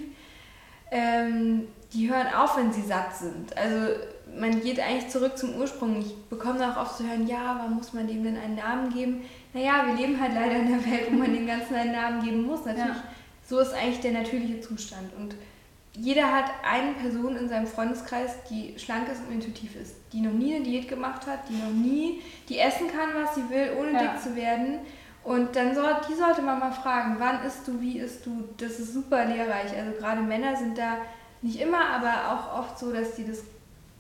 Ähm, 0.91 1.69
die 1.93 2.11
hören 2.11 2.29
auf, 2.35 2.57
wenn 2.57 2.73
sie 2.73 2.81
satt 2.81 3.15
sind. 3.15 3.55
Also 3.59 3.93
man 4.39 4.59
geht 4.63 4.81
eigentlich 4.81 5.09
zurück 5.09 5.37
zum 5.37 5.55
Ursprung. 5.57 6.01
Ich 6.01 6.17
bekomme 6.31 6.67
auch 6.67 6.81
oft 6.81 6.97
zu 6.97 7.07
hören, 7.07 7.27
ja, 7.27 7.57
warum 7.59 7.77
muss 7.77 7.93
man 7.93 8.07
dem 8.07 8.25
denn 8.25 8.39
einen 8.39 8.57
Namen 8.57 8.91
geben? 8.95 9.21
Naja, 9.53 9.85
wir 9.87 9.95
leben 9.95 10.19
halt 10.19 10.35
leider 10.35 10.57
in 10.57 10.67
einer 10.67 10.85
Welt, 10.87 11.09
wo 11.11 11.17
man 11.17 11.35
dem 11.35 11.47
Ganzen 11.47 11.75
einen 11.75 11.93
Namen 11.93 12.25
geben 12.25 12.43
muss. 12.43 12.65
Natürlich, 12.65 12.89
ja. 12.89 13.05
so 13.47 13.59
ist 13.59 13.75
eigentlich 13.75 14.01
der 14.01 14.13
natürliche 14.13 14.61
Zustand. 14.63 15.13
Und 15.19 15.35
jeder 15.95 16.33
hat 16.33 16.51
eine 16.63 16.93
Person 16.93 17.37
in 17.37 17.49
seinem 17.49 17.67
Freundeskreis, 17.67 18.37
die 18.49 18.79
schlank 18.79 19.09
ist 19.09 19.23
und 19.27 19.33
intuitiv 19.33 19.75
ist, 19.77 19.97
die 20.13 20.21
noch 20.21 20.33
nie 20.33 20.55
eine 20.55 20.65
Diät 20.65 20.89
gemacht 20.89 21.27
hat, 21.27 21.49
die 21.49 21.55
noch 21.55 21.73
nie, 21.73 22.23
die 22.49 22.59
essen 22.59 22.89
kann, 22.89 23.11
was 23.15 23.35
sie 23.35 23.49
will, 23.51 23.77
ohne 23.79 23.93
ja. 23.93 23.99
dick 23.99 24.23
zu 24.23 24.37
werden. 24.37 24.79
Und 25.25 25.55
dann 25.55 25.75
soll, 25.75 25.97
die 26.09 26.15
sollte 26.15 26.43
man 26.43 26.59
mal 26.59 26.73
fragen, 26.73 27.17
wann 27.19 27.43
isst 27.45 27.67
du, 27.67 27.81
wie 27.81 27.99
isst 27.99 28.25
du? 28.25 28.49
Das 28.57 28.79
ist 28.79 28.95
super 28.95 29.25
lehrreich. 29.27 29.77
Also 29.77 29.93
gerade 29.99 30.23
Männer 30.23 30.57
sind 30.57 30.79
da 30.79 30.99
nicht 31.43 31.61
immer, 31.61 31.87
aber 31.91 32.33
auch 32.33 32.61
oft 32.61 32.79
so, 32.79 32.93
dass 32.93 33.17
die 33.17 33.27
das 33.27 33.43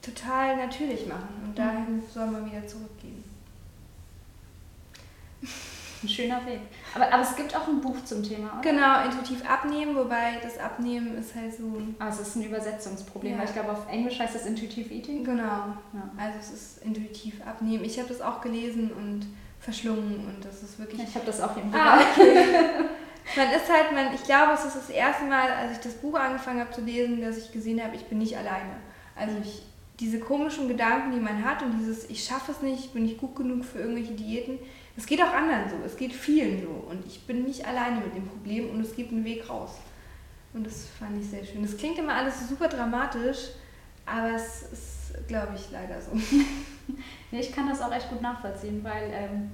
total 0.00 0.56
natürlich 0.56 1.06
machen. 1.06 1.42
Und 1.44 1.58
dahin 1.58 2.02
soll 2.12 2.28
man 2.28 2.46
wieder 2.46 2.66
zurückgehen. 2.66 3.22
Ein 6.02 6.08
schöner 6.08 6.46
Weg. 6.46 6.60
Aber, 6.94 7.12
aber 7.12 7.22
es 7.22 7.36
gibt 7.36 7.54
auch 7.54 7.68
ein 7.68 7.80
Buch 7.80 7.96
zum 8.04 8.22
Thema, 8.22 8.52
oder? 8.54 8.62
Genau, 8.62 9.04
intuitiv 9.04 9.48
abnehmen, 9.48 9.94
wobei 9.94 10.38
das 10.42 10.58
Abnehmen 10.58 11.18
ist 11.18 11.34
halt 11.34 11.54
so. 11.54 11.82
Ah, 11.98 12.08
es 12.08 12.20
ist 12.20 12.36
ein 12.36 12.44
Übersetzungsproblem, 12.44 13.32
ja. 13.32 13.38
weil 13.38 13.46
ich 13.46 13.52
glaube, 13.52 13.72
auf 13.72 13.90
Englisch 13.90 14.18
heißt 14.18 14.34
das 14.34 14.46
Intuitive 14.46 14.92
Eating. 14.92 15.24
Genau. 15.24 15.42
Ja. 15.42 16.10
Also 16.16 16.38
es 16.40 16.50
ist 16.50 16.82
intuitiv 16.82 17.46
abnehmen. 17.46 17.84
Ich 17.84 17.98
habe 17.98 18.08
das 18.08 18.20
auch 18.22 18.40
gelesen 18.40 18.90
und 18.92 19.26
verschlungen 19.58 20.26
und 20.26 20.44
das 20.44 20.62
ist 20.62 20.78
wirklich. 20.78 21.02
Ich 21.02 21.14
habe 21.14 21.26
das 21.26 21.40
auch 21.40 21.56
im 21.56 21.74
ah, 21.74 21.98
okay. 21.98 22.44
Man 23.36 23.48
ist 23.52 23.70
halt, 23.70 23.92
man, 23.92 24.12
ich 24.12 24.24
glaube, 24.24 24.54
es 24.54 24.64
ist 24.64 24.76
das 24.76 24.90
erste 24.90 25.24
Mal, 25.24 25.52
als 25.52 25.72
ich 25.72 25.78
das 25.78 25.94
Buch 25.94 26.18
angefangen 26.18 26.60
habe 26.60 26.72
zu 26.72 26.80
lesen, 26.80 27.20
dass 27.20 27.38
ich 27.38 27.52
gesehen 27.52 27.82
habe, 27.82 27.94
ich 27.94 28.06
bin 28.06 28.18
nicht 28.18 28.36
alleine. 28.36 28.74
Also 29.14 29.36
ich, 29.40 29.62
diese 30.00 30.18
komischen 30.18 30.66
Gedanken, 30.66 31.12
die 31.12 31.20
man 31.20 31.44
hat 31.44 31.62
und 31.62 31.78
dieses, 31.78 32.10
ich 32.10 32.24
schaffe 32.24 32.50
es 32.50 32.62
nicht, 32.62 32.86
ich 32.86 32.92
bin 32.92 33.04
nicht 33.04 33.18
gut 33.18 33.36
genug 33.36 33.64
für 33.64 33.78
irgendwelche 33.78 34.14
Diäten, 34.14 34.58
es 34.96 35.06
geht 35.06 35.22
auch 35.22 35.32
anderen 35.32 35.68
so, 35.68 35.76
es 35.84 35.96
geht 35.96 36.12
vielen 36.12 36.62
so 36.62 36.68
und 36.88 37.06
ich 37.06 37.26
bin 37.26 37.44
nicht 37.44 37.66
alleine 37.66 38.00
mit 38.00 38.14
dem 38.14 38.26
Problem 38.26 38.70
und 38.70 38.80
es 38.80 38.94
gibt 38.94 39.12
einen 39.12 39.24
Weg 39.24 39.48
raus. 39.48 39.76
Und 40.52 40.66
das 40.66 40.86
fand 40.98 41.20
ich 41.20 41.28
sehr 41.28 41.44
schön. 41.44 41.62
Das 41.62 41.76
klingt 41.76 41.98
immer 41.98 42.14
alles 42.14 42.48
super 42.48 42.68
dramatisch, 42.68 43.50
aber 44.04 44.34
es 44.34 44.62
ist, 44.62 45.28
glaube 45.28 45.52
ich, 45.54 45.70
leider 45.70 46.00
so. 46.00 46.10
nee, 47.30 47.40
ich 47.40 47.52
kann 47.52 47.68
das 47.68 47.80
auch 47.80 47.92
echt 47.92 48.10
gut 48.10 48.20
nachvollziehen, 48.20 48.82
weil 48.82 49.10
ähm, 49.12 49.50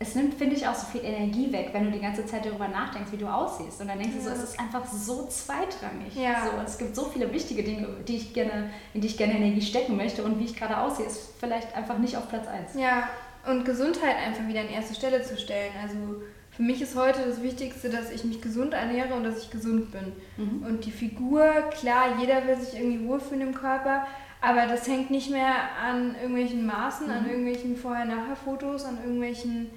es 0.00 0.14
nimmt, 0.16 0.34
finde 0.34 0.56
ich, 0.56 0.66
auch 0.66 0.74
so 0.74 0.86
viel 0.86 1.04
Energie 1.04 1.52
weg, 1.52 1.70
wenn 1.72 1.84
du 1.84 1.92
die 1.92 2.00
ganze 2.00 2.26
Zeit 2.26 2.44
darüber 2.44 2.66
nachdenkst, 2.66 3.12
wie 3.12 3.16
du 3.16 3.28
aussiehst. 3.28 3.80
Und 3.80 3.88
dann 3.88 3.98
denkst 3.98 4.16
ja. 4.16 4.22
du 4.22 4.28
so, 4.28 4.34
es 4.34 4.50
ist 4.50 4.60
einfach 4.60 4.84
so 4.84 5.26
zweitrangig. 5.28 6.14
Ja. 6.16 6.46
So, 6.46 6.50
es 6.64 6.78
gibt 6.78 6.96
so 6.96 7.04
viele 7.04 7.32
wichtige 7.32 7.62
Dinge, 7.62 7.86
die 8.06 8.16
ich 8.16 8.34
gerne, 8.34 8.70
in 8.92 9.00
die 9.00 9.06
ich 9.06 9.16
gerne 9.16 9.34
Energie 9.34 9.62
stecken 9.62 9.96
möchte. 9.96 10.24
Und 10.24 10.40
wie 10.40 10.44
ich 10.44 10.56
gerade 10.56 10.78
aussehe, 10.78 11.06
ist 11.06 11.34
vielleicht 11.38 11.74
einfach 11.76 11.98
nicht 11.98 12.16
auf 12.16 12.28
Platz 12.28 12.48
1. 12.48 12.74
Ja, 12.74 13.08
und 13.46 13.64
Gesundheit 13.64 14.16
einfach 14.16 14.46
wieder 14.46 14.60
an 14.60 14.68
erste 14.68 14.94
Stelle 14.94 15.22
zu 15.22 15.36
stellen. 15.36 15.72
Also 15.82 16.22
für 16.50 16.62
mich 16.62 16.80
ist 16.80 16.96
heute 16.96 17.20
das 17.26 17.42
Wichtigste, 17.42 17.90
dass 17.90 18.10
ich 18.10 18.24
mich 18.24 18.40
gesund 18.40 18.74
ernähre 18.74 19.14
und 19.14 19.24
dass 19.24 19.42
ich 19.42 19.50
gesund 19.50 19.90
bin. 19.90 20.12
Mhm. 20.36 20.66
Und 20.66 20.84
die 20.84 20.92
Figur, 20.92 21.44
klar, 21.70 22.16
jeder 22.20 22.46
will 22.46 22.56
sich 22.56 22.78
irgendwie 22.78 23.06
wohlfühlen 23.08 23.48
im 23.48 23.54
Körper, 23.54 24.06
aber 24.40 24.66
das 24.66 24.86
hängt 24.86 25.10
nicht 25.10 25.30
mehr 25.30 25.54
an 25.82 26.14
irgendwelchen 26.14 26.64
Maßen, 26.64 27.06
mhm. 27.06 27.12
an 27.12 27.28
irgendwelchen 27.28 27.76
Vorher-Nachher-Fotos, 27.76 28.84
an 28.84 28.98
irgendwelchen 29.02 29.70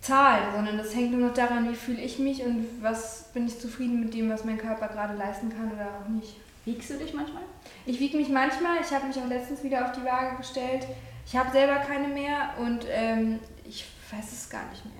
Zahlen, 0.00 0.52
sondern 0.54 0.78
das 0.78 0.94
hängt 0.94 1.12
nur 1.12 1.28
noch 1.28 1.34
daran, 1.34 1.70
wie 1.70 1.76
fühle 1.76 2.00
ich 2.00 2.18
mich 2.18 2.44
und 2.44 2.66
was 2.80 3.30
bin 3.32 3.46
ich 3.46 3.58
zufrieden 3.58 4.00
mit 4.00 4.14
dem, 4.14 4.30
was 4.30 4.44
mein 4.44 4.58
Körper 4.58 4.88
gerade 4.88 5.16
leisten 5.16 5.48
kann 5.48 5.72
oder 5.72 5.86
auch 5.86 6.08
nicht. 6.08 6.36
Wiegst 6.64 6.90
du 6.90 6.94
dich 6.94 7.14
manchmal? 7.14 7.42
Ich 7.86 7.98
wiege 7.98 8.16
mich 8.16 8.28
manchmal. 8.28 8.76
Ich 8.80 8.92
habe 8.92 9.06
mich 9.06 9.16
auch 9.16 9.28
letztens 9.28 9.64
wieder 9.64 9.84
auf 9.84 9.92
die 9.92 10.04
Waage 10.04 10.36
gestellt. 10.36 10.86
Ich 11.26 11.36
habe 11.36 11.50
selber 11.50 11.76
keine 11.76 12.08
mehr 12.08 12.54
und 12.58 12.86
ähm, 12.90 13.38
ich 13.64 13.86
weiß 14.10 14.32
es 14.32 14.50
gar 14.50 14.68
nicht 14.70 14.84
mehr. 14.84 14.94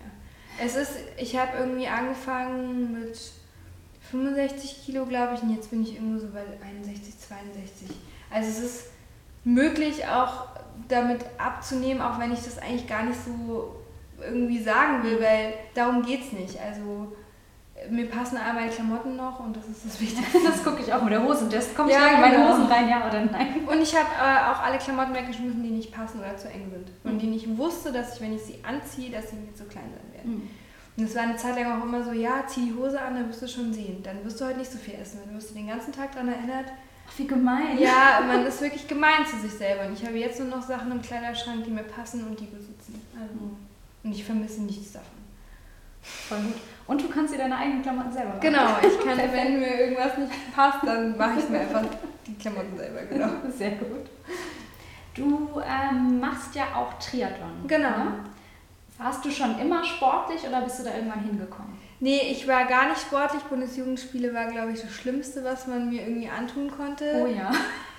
Es 0.64 0.76
ist, 0.76 0.92
ich 1.16 1.37
habe 1.37 1.58
irgendwie 1.58 1.87
angefangen 1.87 2.92
mit 2.92 3.18
65 4.11 4.85
Kilo, 4.85 5.06
glaube 5.06 5.35
ich, 5.35 5.42
und 5.42 5.54
jetzt 5.54 5.70
bin 5.70 5.82
ich 5.82 5.94
irgendwo 5.94 6.20
so 6.20 6.28
bei 6.28 6.42
61, 6.64 7.18
62. 7.18 7.88
Also 8.30 8.48
es 8.48 8.58
ist 8.58 8.85
möglich 9.44 10.06
auch 10.06 10.48
damit 10.88 11.24
abzunehmen, 11.38 12.02
auch 12.02 12.18
wenn 12.18 12.32
ich 12.32 12.42
das 12.42 12.58
eigentlich 12.58 12.87
gar 12.87 13.04
nicht 13.04 13.18
so 13.24 13.76
irgendwie 14.20 14.62
sagen 14.62 15.02
will, 15.02 15.20
weil 15.20 15.54
darum 15.74 16.02
geht 16.02 16.20
es 16.26 16.32
nicht. 16.32 16.61
Also 16.61 17.16
mir 17.90 18.09
passen 18.09 18.37
all 18.37 18.55
meine 18.55 18.71
Klamotten 18.71 19.16
noch 19.16 19.40
und 19.40 19.57
das 19.57 19.66
ist 19.66 19.85
das 19.85 20.01
Wichtigste. 20.01 20.38
das 20.45 20.62
gucke 20.62 20.83
ich 20.83 20.92
auch 20.92 21.03
mit 21.03 21.12
der 21.12 21.23
Hosentest. 21.23 21.75
Kommt 21.77 21.90
ja, 21.90 22.09
in 22.09 22.21
meine 22.21 22.37
genau. 22.37 22.51
Hosen 22.51 22.66
rein, 22.66 22.88
ja 22.88 23.07
oder 23.07 23.25
nein? 23.25 23.66
Und 23.66 23.81
ich 23.81 23.95
habe 23.95 24.09
äh, 24.14 24.51
auch 24.53 24.62
alle 24.62 24.79
Klamotten 24.79 25.14
weggeschmissen, 25.14 25.62
die 25.62 25.71
nicht 25.71 25.92
passen 25.92 26.21
oder 26.21 26.37
zu 26.37 26.49
eng 26.49 26.71
sind. 26.71 26.90
Und 27.05 27.18
die 27.18 27.35
ich 27.35 27.57
wusste, 27.57 27.92
dass 27.92 28.14
ich, 28.14 28.21
wenn 28.21 28.35
ich 28.35 28.42
sie 28.42 28.59
anziehe, 28.62 29.11
dass 29.11 29.31
sie 29.31 29.37
mir 29.37 29.55
zu 29.55 29.64
klein 29.64 29.90
sein 29.92 30.12
werden. 30.14 30.35
Mhm. 30.35 30.51
Und 30.97 31.05
es 31.05 31.14
war 31.14 31.23
eine 31.23 31.37
Zeit 31.37 31.57
lang 31.57 31.81
auch 31.81 31.85
immer 31.85 32.05
so, 32.05 32.12
ja, 32.12 32.45
zieh 32.47 32.66
die 32.66 32.75
Hose 32.75 33.01
an, 33.01 33.14
dann 33.14 33.29
wirst 33.29 33.42
du 33.42 33.49
schon 33.49 33.73
sehen. 33.73 34.03
Dann 34.03 34.25
wirst 34.25 34.40
du 34.40 34.45
heute 34.45 34.59
nicht 34.59 34.71
so 34.71 34.79
viel 34.79 34.95
essen. 34.95 35.21
Dann 35.25 35.35
wirst 35.35 35.51
du 35.51 35.55
den 35.55 35.68
ganzen 35.68 35.92
Tag 35.92 36.12
daran 36.12 36.29
erinnert. 36.29 36.66
Ach, 37.09 37.18
wie 37.18 37.27
gemein. 37.27 37.79
Ja, 37.79 38.23
man 38.27 38.45
ist 38.47 38.61
wirklich 38.61 38.87
gemein 38.87 39.27
zu 39.27 39.38
sich 39.38 39.53
selber. 39.53 39.87
Und 39.87 39.95
ich 39.95 40.05
habe 40.05 40.18
jetzt 40.18 40.38
nur 40.38 40.49
noch 40.49 40.62
Sachen 40.62 40.92
im 40.92 41.01
Kleiderschrank, 41.01 41.64
die 41.64 41.71
mir 41.71 41.85
passen 41.85 42.27
und 42.27 42.38
die 42.38 42.45
besitzen. 42.45 43.01
Also, 43.14 43.35
mhm. 43.35 43.57
Und 44.05 44.12
ich 44.12 44.25
vermisse 44.25 44.62
nichts 44.62 44.92
davon. 44.92 45.23
Voll 46.03 46.38
gut. 46.38 46.61
Und 46.87 47.03
du 47.03 47.09
kannst 47.09 47.33
dir 47.33 47.38
deine 47.38 47.57
eigenen 47.57 47.83
Klamotten 47.83 48.12
selber 48.12 48.31
machen. 48.31 48.40
Genau, 48.40 48.77
ich 48.83 49.05
kann, 49.05 49.18
wenn 49.33 49.61
mir 49.61 49.81
irgendwas 49.81 50.18
nicht 50.18 50.55
passt, 50.55 50.79
dann 50.85 51.16
mache 51.16 51.38
ich 51.38 51.49
mir 51.49 51.61
einfach 51.61 51.83
die 52.27 52.35
Klamotten 52.35 52.77
selber, 52.77 53.03
genau. 53.03 53.29
Sehr 53.57 53.73
gut. 53.73 54.11
Du 55.14 55.61
ähm, 55.61 56.21
machst 56.21 56.55
ja 56.55 56.64
auch 56.75 56.95
Triathlon. 56.99 57.66
Genau. 57.66 57.88
Ne? 57.88 58.14
Warst 58.99 59.25
du 59.25 59.31
schon 59.31 59.59
immer 59.59 59.85
sportlich 59.85 60.47
oder 60.47 60.62
bist 60.62 60.81
du 60.81 60.85
da 60.85 60.95
irgendwann 60.95 61.21
hingekommen? 61.21 61.77
Nee, 62.03 62.33
ich 62.33 62.49
war 62.49 62.65
gar 62.65 62.88
nicht 62.88 63.01
sportlich. 63.01 63.45
Bundesjugendspiele 63.45 64.35
war, 64.35 64.51
glaube 64.51 64.73
ich, 64.73 64.81
das 64.81 64.91
Schlimmste, 64.91 65.45
was 65.45 65.69
man 65.69 65.88
mir 65.88 66.03
irgendwie 66.03 66.29
antun 66.29 66.69
konnte. 66.69 67.05
Oh 67.23 67.27
ja. 67.29 67.53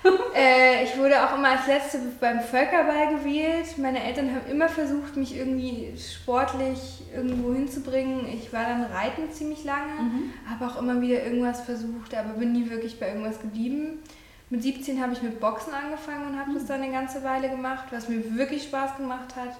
äh, 0.36 0.84
ich 0.84 0.98
wurde 0.98 1.24
auch 1.24 1.38
immer 1.38 1.52
als 1.52 1.66
Letzte 1.66 2.00
beim 2.20 2.40
Völkerball 2.40 3.14
gewählt. 3.16 3.78
Meine 3.78 4.04
Eltern 4.04 4.28
haben 4.34 4.50
immer 4.50 4.68
versucht, 4.68 5.16
mich 5.16 5.34
irgendwie 5.34 5.94
sportlich 5.96 7.04
irgendwo 7.14 7.54
hinzubringen. 7.54 8.26
Ich 8.28 8.52
war 8.52 8.64
dann 8.64 8.82
reiten 8.82 9.32
ziemlich 9.32 9.64
lange, 9.64 10.02
mhm. 10.02 10.34
habe 10.50 10.66
auch 10.66 10.78
immer 10.78 11.00
wieder 11.00 11.24
irgendwas 11.24 11.62
versucht, 11.62 12.14
aber 12.14 12.34
bin 12.34 12.52
nie 12.52 12.68
wirklich 12.68 13.00
bei 13.00 13.08
irgendwas 13.08 13.40
geblieben. 13.40 14.02
Mit 14.50 14.62
17 14.62 15.00
habe 15.00 15.14
ich 15.14 15.22
mit 15.22 15.40
Boxen 15.40 15.72
angefangen 15.72 16.26
und 16.26 16.38
habe 16.38 16.50
mhm. 16.50 16.56
das 16.56 16.66
dann 16.66 16.82
eine 16.82 16.92
ganze 16.92 17.24
Weile 17.24 17.48
gemacht, 17.48 17.86
was 17.90 18.10
mir 18.10 18.36
wirklich 18.36 18.64
Spaß 18.64 18.98
gemacht 18.98 19.34
hat. 19.34 19.58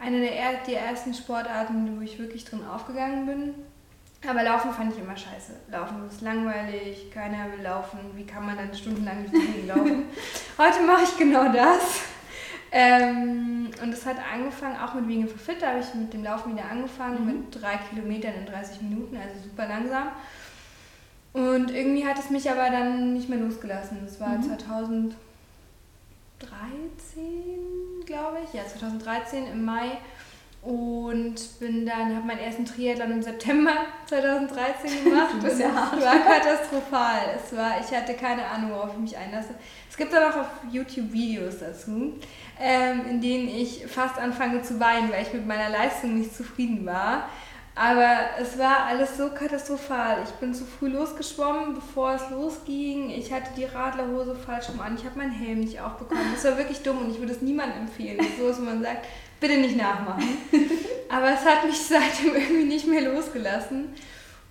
Eine 0.00 0.20
der, 0.20 0.32
der 0.66 0.80
ersten 0.80 1.12
Sportarten, 1.12 1.98
wo 1.98 2.00
ich 2.00 2.18
wirklich 2.18 2.46
drin 2.46 2.64
aufgegangen 2.66 3.26
bin. 3.26 3.54
Aber 4.28 4.42
Laufen 4.42 4.72
fand 4.72 4.92
ich 4.92 4.98
immer 4.98 5.16
scheiße. 5.16 5.52
Laufen 5.70 6.06
ist 6.08 6.20
langweilig, 6.22 7.10
keiner 7.12 7.52
will 7.52 7.62
laufen. 7.62 7.98
Wie 8.14 8.24
kann 8.24 8.46
man 8.46 8.56
dann 8.56 8.74
stundenlang 8.74 9.24
durch 9.24 9.32
die 9.32 9.52
Gegend 9.52 9.68
laufen? 9.68 10.04
Heute 10.58 10.82
mache 10.86 11.04
ich 11.04 11.16
genau 11.16 11.52
das. 11.52 12.00
Ähm, 12.72 13.70
und 13.82 13.92
es 13.92 14.04
hat 14.04 14.16
angefangen, 14.32 14.76
auch 14.76 14.94
mit 14.94 15.06
Wegen 15.06 15.28
für 15.28 15.38
Fit, 15.38 15.62
da 15.62 15.68
habe 15.68 15.78
ich 15.78 15.94
mit 15.94 16.12
dem 16.12 16.24
Laufen 16.24 16.54
wieder 16.54 16.68
angefangen, 16.68 17.20
mhm. 17.20 17.26
mit 17.26 17.62
drei 17.62 17.76
Kilometern 17.76 18.34
in 18.34 18.46
30 18.46 18.82
Minuten, 18.82 19.16
also 19.16 19.44
super 19.44 19.68
langsam. 19.68 20.08
Und 21.32 21.70
irgendwie 21.70 22.06
hat 22.06 22.18
es 22.18 22.30
mich 22.30 22.50
aber 22.50 22.70
dann 22.70 23.12
nicht 23.12 23.28
mehr 23.28 23.38
losgelassen. 23.38 23.98
Das 24.04 24.18
war 24.18 24.30
mhm. 24.30 24.42
2013, 24.42 25.14
glaube 28.06 28.38
ich. 28.44 28.54
Ja, 28.54 28.66
2013 28.66 29.46
im 29.46 29.64
Mai 29.64 29.98
und 30.64 31.34
bin 31.60 31.84
dann, 31.84 32.16
habe 32.16 32.26
meinen 32.26 32.38
ersten 32.38 32.64
Triathlon 32.64 33.12
im 33.12 33.22
September 33.22 33.72
2013 34.06 35.04
gemacht. 35.04 35.34
Bist 35.42 35.60
ja 35.60 35.72
hart. 35.72 36.00
War 36.00 36.18
katastrophal. 36.18 37.20
Es 37.36 37.54
war, 37.54 37.72
ich 37.80 37.94
hatte 37.94 38.14
keine 38.14 38.46
Ahnung, 38.46 38.70
worauf 38.70 38.92
ich 38.94 39.00
mich 39.00 39.16
einlasse. 39.16 39.50
Es 39.90 39.96
gibt 39.96 40.12
dann 40.12 40.32
auch 40.32 40.36
auf 40.38 40.46
YouTube 40.72 41.12
Videos 41.12 41.58
dazu, 41.60 42.14
ähm, 42.58 43.02
in 43.10 43.20
denen 43.20 43.48
ich 43.48 43.86
fast 43.86 44.18
anfange 44.18 44.62
zu 44.62 44.80
weinen, 44.80 45.12
weil 45.12 45.22
ich 45.22 45.32
mit 45.34 45.46
meiner 45.46 45.68
Leistung 45.68 46.18
nicht 46.18 46.34
zufrieden 46.34 46.86
war. 46.86 47.28
Aber 47.76 48.16
es 48.40 48.56
war 48.56 48.84
alles 48.86 49.16
so 49.16 49.30
katastrophal. 49.30 50.18
Ich 50.24 50.30
bin 50.36 50.54
zu 50.54 50.64
früh 50.64 50.88
losgeschwommen, 50.88 51.74
bevor 51.74 52.14
es 52.14 52.30
losging. 52.30 53.10
Ich 53.10 53.32
hatte 53.32 53.50
die 53.56 53.64
Radlerhose 53.64 54.36
falsch 54.36 54.68
rum 54.68 54.80
an. 54.80 54.94
Ich 54.94 55.04
habe 55.04 55.18
meinen 55.18 55.32
Helm 55.32 55.58
nicht 55.60 55.80
aufbekommen. 55.80 56.22
Das 56.32 56.44
war 56.44 56.56
wirklich 56.56 56.82
dumm 56.82 56.98
und 57.00 57.10
ich 57.10 57.18
würde 57.18 57.32
es 57.32 57.42
niemandem 57.42 57.82
empfehlen. 57.82 58.24
So, 58.38 58.46
dass 58.46 58.60
man 58.60 58.80
sagt, 58.80 59.06
bitte 59.40 59.58
nicht 59.58 59.76
nachmachen. 59.76 60.24
Aber 61.08 61.32
es 61.32 61.44
hat 61.44 61.64
mich 61.64 61.78
seitdem 61.78 62.34
irgendwie 62.34 62.64
nicht 62.64 62.86
mehr 62.86 63.12
losgelassen. 63.12 63.88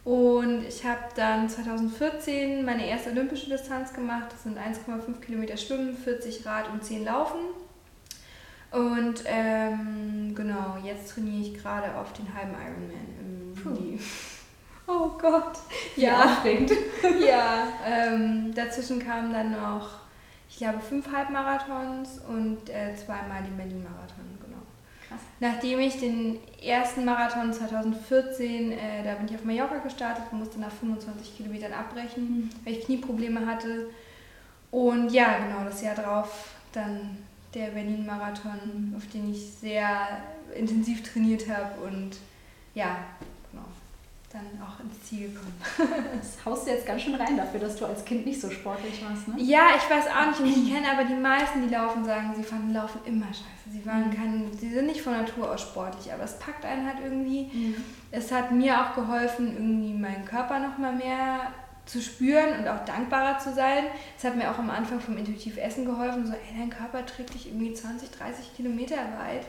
Und 0.03 0.65
ich 0.65 0.85
habe 0.85 1.01
dann 1.15 1.49
2014 1.49 2.65
meine 2.65 2.87
erste 2.87 3.11
olympische 3.11 3.49
Distanz 3.49 3.93
gemacht. 3.93 4.27
Das 4.31 4.43
sind 4.43 4.57
1,5 4.57 5.19
Kilometer 5.21 5.55
Schwimmen, 5.55 5.95
40 5.95 6.45
Rad 6.45 6.69
und 6.71 6.83
10 6.83 7.05
Laufen. 7.05 7.39
Und 8.71 9.23
ähm, 9.25 10.33
genau, 10.35 10.77
jetzt 10.83 11.11
trainiere 11.11 11.41
ich 11.41 11.53
gerade 11.53 11.95
auf 11.95 12.11
den 12.13 12.33
halben 12.33 12.53
Ironman 12.53 13.07
im 13.19 13.63
Juli. 13.63 13.99
Oh 14.87 15.09
Gott. 15.19 15.57
Ja, 15.95 16.23
aufregend. 16.25 16.71
ja, 17.25 17.67
ähm, 17.87 18.53
dazwischen 18.53 18.99
kam 18.99 19.31
dann 19.31 19.51
noch, 19.51 19.89
ich 20.49 20.57
glaube, 20.57 20.79
fünf 20.79 21.11
Halbmarathons 21.11 22.19
und 22.27 22.69
äh, 22.69 22.95
zweimal 22.95 23.43
den 23.43 23.55
Berlin-Marathon, 23.55 24.39
genau. 24.43 24.52
Krass. 25.13 25.21
Nachdem 25.39 25.79
ich 25.79 25.99
den 25.99 26.39
ersten 26.61 27.05
Marathon 27.05 27.53
2014, 27.53 28.71
äh, 28.71 29.03
da 29.03 29.15
bin 29.15 29.27
ich 29.27 29.35
auf 29.35 29.43
Mallorca 29.43 29.77
gestartet 29.77 30.25
und 30.31 30.39
musste 30.39 30.59
nach 30.59 30.71
25 30.71 31.37
Kilometern 31.37 31.73
abbrechen, 31.73 32.23
mhm. 32.23 32.49
weil 32.63 32.73
ich 32.73 32.85
Knieprobleme 32.85 33.45
hatte. 33.45 33.89
Und 34.71 35.11
ja, 35.11 35.37
genau, 35.37 35.63
das 35.65 35.81
Jahr 35.81 35.95
drauf 35.95 36.55
dann 36.71 37.17
der 37.53 37.67
Berlin-Marathon, 37.67 38.95
auf 38.97 39.07
den 39.13 39.31
ich 39.31 39.51
sehr 39.51 40.23
intensiv 40.55 41.03
trainiert 41.03 41.47
habe 41.47 41.81
und 41.85 42.17
ja, 42.73 42.97
dann 44.33 44.59
auch 44.61 44.79
ins 44.79 45.01
Ziel 45.03 45.29
kommen. 45.29 45.53
das 46.17 46.43
haust 46.43 46.65
du 46.65 46.71
jetzt 46.71 46.87
ganz 46.87 47.03
schön 47.03 47.13
rein 47.13 47.37
dafür, 47.37 47.59
dass 47.59 47.75
du 47.75 47.85
als 47.85 48.03
Kind 48.03 48.25
nicht 48.25 48.41
so 48.41 48.49
sportlich 48.49 49.03
warst, 49.07 49.27
ne? 49.27 49.35
Ja, 49.37 49.69
ich 49.77 49.87
weiß 49.87 50.07
auch 50.07 50.27
nicht. 50.27 50.57
Und 50.57 50.65
ich 50.65 50.73
kenne 50.73 50.91
aber 50.91 51.03
die 51.03 51.13
meisten, 51.13 51.61
die 51.61 51.73
laufen, 51.73 52.03
sagen, 52.03 52.33
sie 52.35 52.43
fanden 52.43 52.73
Laufen 52.73 52.99
immer 53.05 53.27
scheiße. 53.27 53.69
Sie 53.71 53.85
waren 53.85 54.09
mhm. 54.09 54.13
kein, 54.13 54.51
sie 54.59 54.71
sind 54.71 54.87
nicht 54.87 55.01
von 55.01 55.13
Natur 55.13 55.51
aus 55.51 55.61
sportlich, 55.61 56.11
aber 56.11 56.23
es 56.23 56.39
packt 56.39 56.65
einen 56.65 56.87
halt 56.87 56.97
irgendwie. 57.03 57.51
Mhm. 57.53 57.75
Es 58.11 58.31
hat 58.31 58.51
mir 58.51 58.81
auch 58.81 58.95
geholfen, 58.95 59.53
irgendwie 59.53 59.93
meinen 59.93 60.25
Körper 60.25 60.59
noch 60.59 60.79
mal 60.79 60.93
mehr 60.93 61.51
zu 61.85 62.01
spüren 62.01 62.59
und 62.59 62.67
auch 62.67 62.85
dankbarer 62.85 63.37
zu 63.37 63.53
sein. 63.53 63.85
Es 64.17 64.23
hat 64.23 64.35
mir 64.35 64.49
auch 64.49 64.57
am 64.57 64.69
Anfang 64.69 64.99
vom 64.99 65.17
Intuitiv 65.17 65.57
Essen 65.57 65.85
geholfen, 65.85 66.25
so, 66.25 66.33
ey, 66.33 66.57
dein 66.57 66.69
Körper 66.69 67.05
trägt 67.05 67.33
dich 67.33 67.47
irgendwie 67.47 67.73
20, 67.73 68.09
30 68.09 68.55
Kilometer 68.55 68.95
weit. 68.95 69.45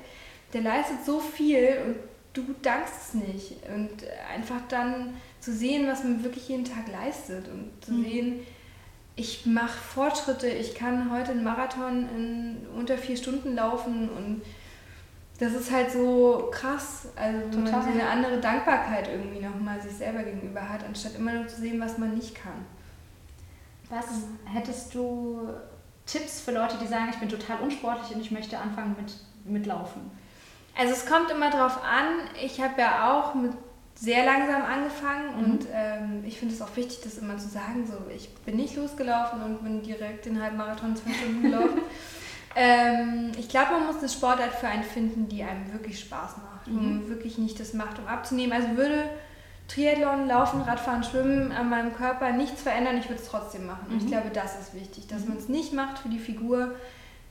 Der 0.52 0.62
leistet 0.62 1.04
so 1.04 1.20
viel 1.20 1.78
und 1.86 1.96
du 2.34 2.54
dankst 2.62 2.94
es 3.00 3.14
nicht. 3.14 3.52
Und 3.74 3.90
einfach 4.32 4.60
dann 4.68 5.14
zu 5.40 5.52
sehen, 5.52 5.86
was 5.86 6.04
man 6.04 6.22
wirklich 6.22 6.48
jeden 6.48 6.64
Tag 6.64 6.88
leistet 6.92 7.48
und 7.48 7.70
zu 7.84 7.92
mhm. 7.92 8.04
sehen, 8.04 8.40
ich 9.16 9.46
mache 9.46 9.78
Fortschritte, 9.78 10.48
ich 10.48 10.74
kann 10.74 11.10
heute 11.12 11.30
einen 11.30 11.44
Marathon 11.44 12.08
in 12.16 12.66
unter 12.76 12.98
vier 12.98 13.16
Stunden 13.16 13.54
laufen 13.54 14.08
und 14.08 14.42
das 15.38 15.52
ist 15.52 15.70
halt 15.70 15.90
so 15.90 16.48
krass, 16.52 17.08
also 17.16 17.38
wenn 17.52 17.64
man 17.64 17.88
eine 17.88 18.08
andere 18.08 18.40
Dankbarkeit 18.40 19.08
irgendwie 19.08 19.40
nochmal 19.40 19.80
sich 19.80 19.92
selber 19.92 20.22
gegenüber 20.22 20.68
hat, 20.68 20.84
anstatt 20.84 21.16
immer 21.16 21.32
nur 21.32 21.46
zu 21.46 21.60
sehen, 21.60 21.80
was 21.80 21.98
man 21.98 22.14
nicht 22.14 22.34
kann. 22.34 22.64
Was 23.88 24.06
hättest 24.44 24.94
du 24.94 25.48
Tipps 26.06 26.40
für 26.40 26.52
Leute, 26.52 26.76
die 26.80 26.86
sagen, 26.86 27.08
ich 27.10 27.18
bin 27.18 27.28
total 27.28 27.60
unsportlich 27.60 28.14
und 28.14 28.20
ich 28.20 28.30
möchte 28.30 28.58
anfangen 28.58 28.96
mit, 29.00 29.14
mit 29.44 29.66
Laufen? 29.66 30.10
Also 30.76 30.92
es 30.92 31.06
kommt 31.06 31.30
immer 31.30 31.50
drauf 31.50 31.78
an. 31.82 32.28
Ich 32.42 32.60
habe 32.60 32.80
ja 32.80 33.12
auch 33.12 33.34
mit 33.34 33.52
sehr 33.94 34.24
langsam 34.24 34.62
angefangen 34.62 35.36
mhm. 35.36 35.44
und 35.44 35.66
ähm, 35.72 36.24
ich 36.26 36.38
finde 36.38 36.54
es 36.54 36.60
auch 36.60 36.76
wichtig, 36.76 37.00
das 37.04 37.18
immer 37.18 37.38
zu 37.38 37.48
sagen. 37.48 37.86
So, 37.86 38.10
ich 38.14 38.28
bin 38.44 38.56
nicht 38.56 38.76
losgelaufen 38.76 39.42
und 39.42 39.62
bin 39.62 39.82
direkt 39.82 40.26
den 40.26 40.42
Halbmarathon 40.42 40.96
zwei 40.96 41.12
Stunden 41.12 41.42
gelaufen. 41.42 41.80
ähm, 42.56 43.32
ich 43.38 43.48
glaube, 43.48 43.72
man 43.72 43.86
muss 43.86 43.98
eine 43.98 44.08
Sportart 44.08 44.52
für 44.52 44.66
einen 44.66 44.82
finden, 44.82 45.28
die 45.28 45.44
einem 45.44 45.72
wirklich 45.72 46.00
Spaß 46.00 46.36
macht, 46.38 46.66
mhm. 46.66 46.78
um 46.78 47.08
wirklich 47.08 47.38
nicht 47.38 47.60
das 47.60 47.72
macht, 47.72 48.00
um 48.00 48.06
abzunehmen. 48.08 48.52
Also 48.52 48.76
würde 48.76 49.08
Triathlon, 49.68 50.26
Laufen, 50.26 50.60
Radfahren, 50.62 51.04
Schwimmen 51.04 51.52
an 51.52 51.70
meinem 51.70 51.94
Körper 51.94 52.32
nichts 52.32 52.62
verändern, 52.62 52.98
ich 52.98 53.08
würde 53.08 53.22
es 53.22 53.28
trotzdem 53.28 53.66
machen. 53.66 53.86
Und 53.90 53.98
ich 53.98 54.04
mhm. 54.04 54.08
glaube, 54.08 54.30
das 54.32 54.60
ist 54.60 54.74
wichtig, 54.74 55.06
dass 55.06 55.22
mhm. 55.22 55.28
man 55.28 55.38
es 55.38 55.48
nicht 55.48 55.72
macht 55.72 55.98
für 55.98 56.08
die 56.08 56.18
Figur, 56.18 56.74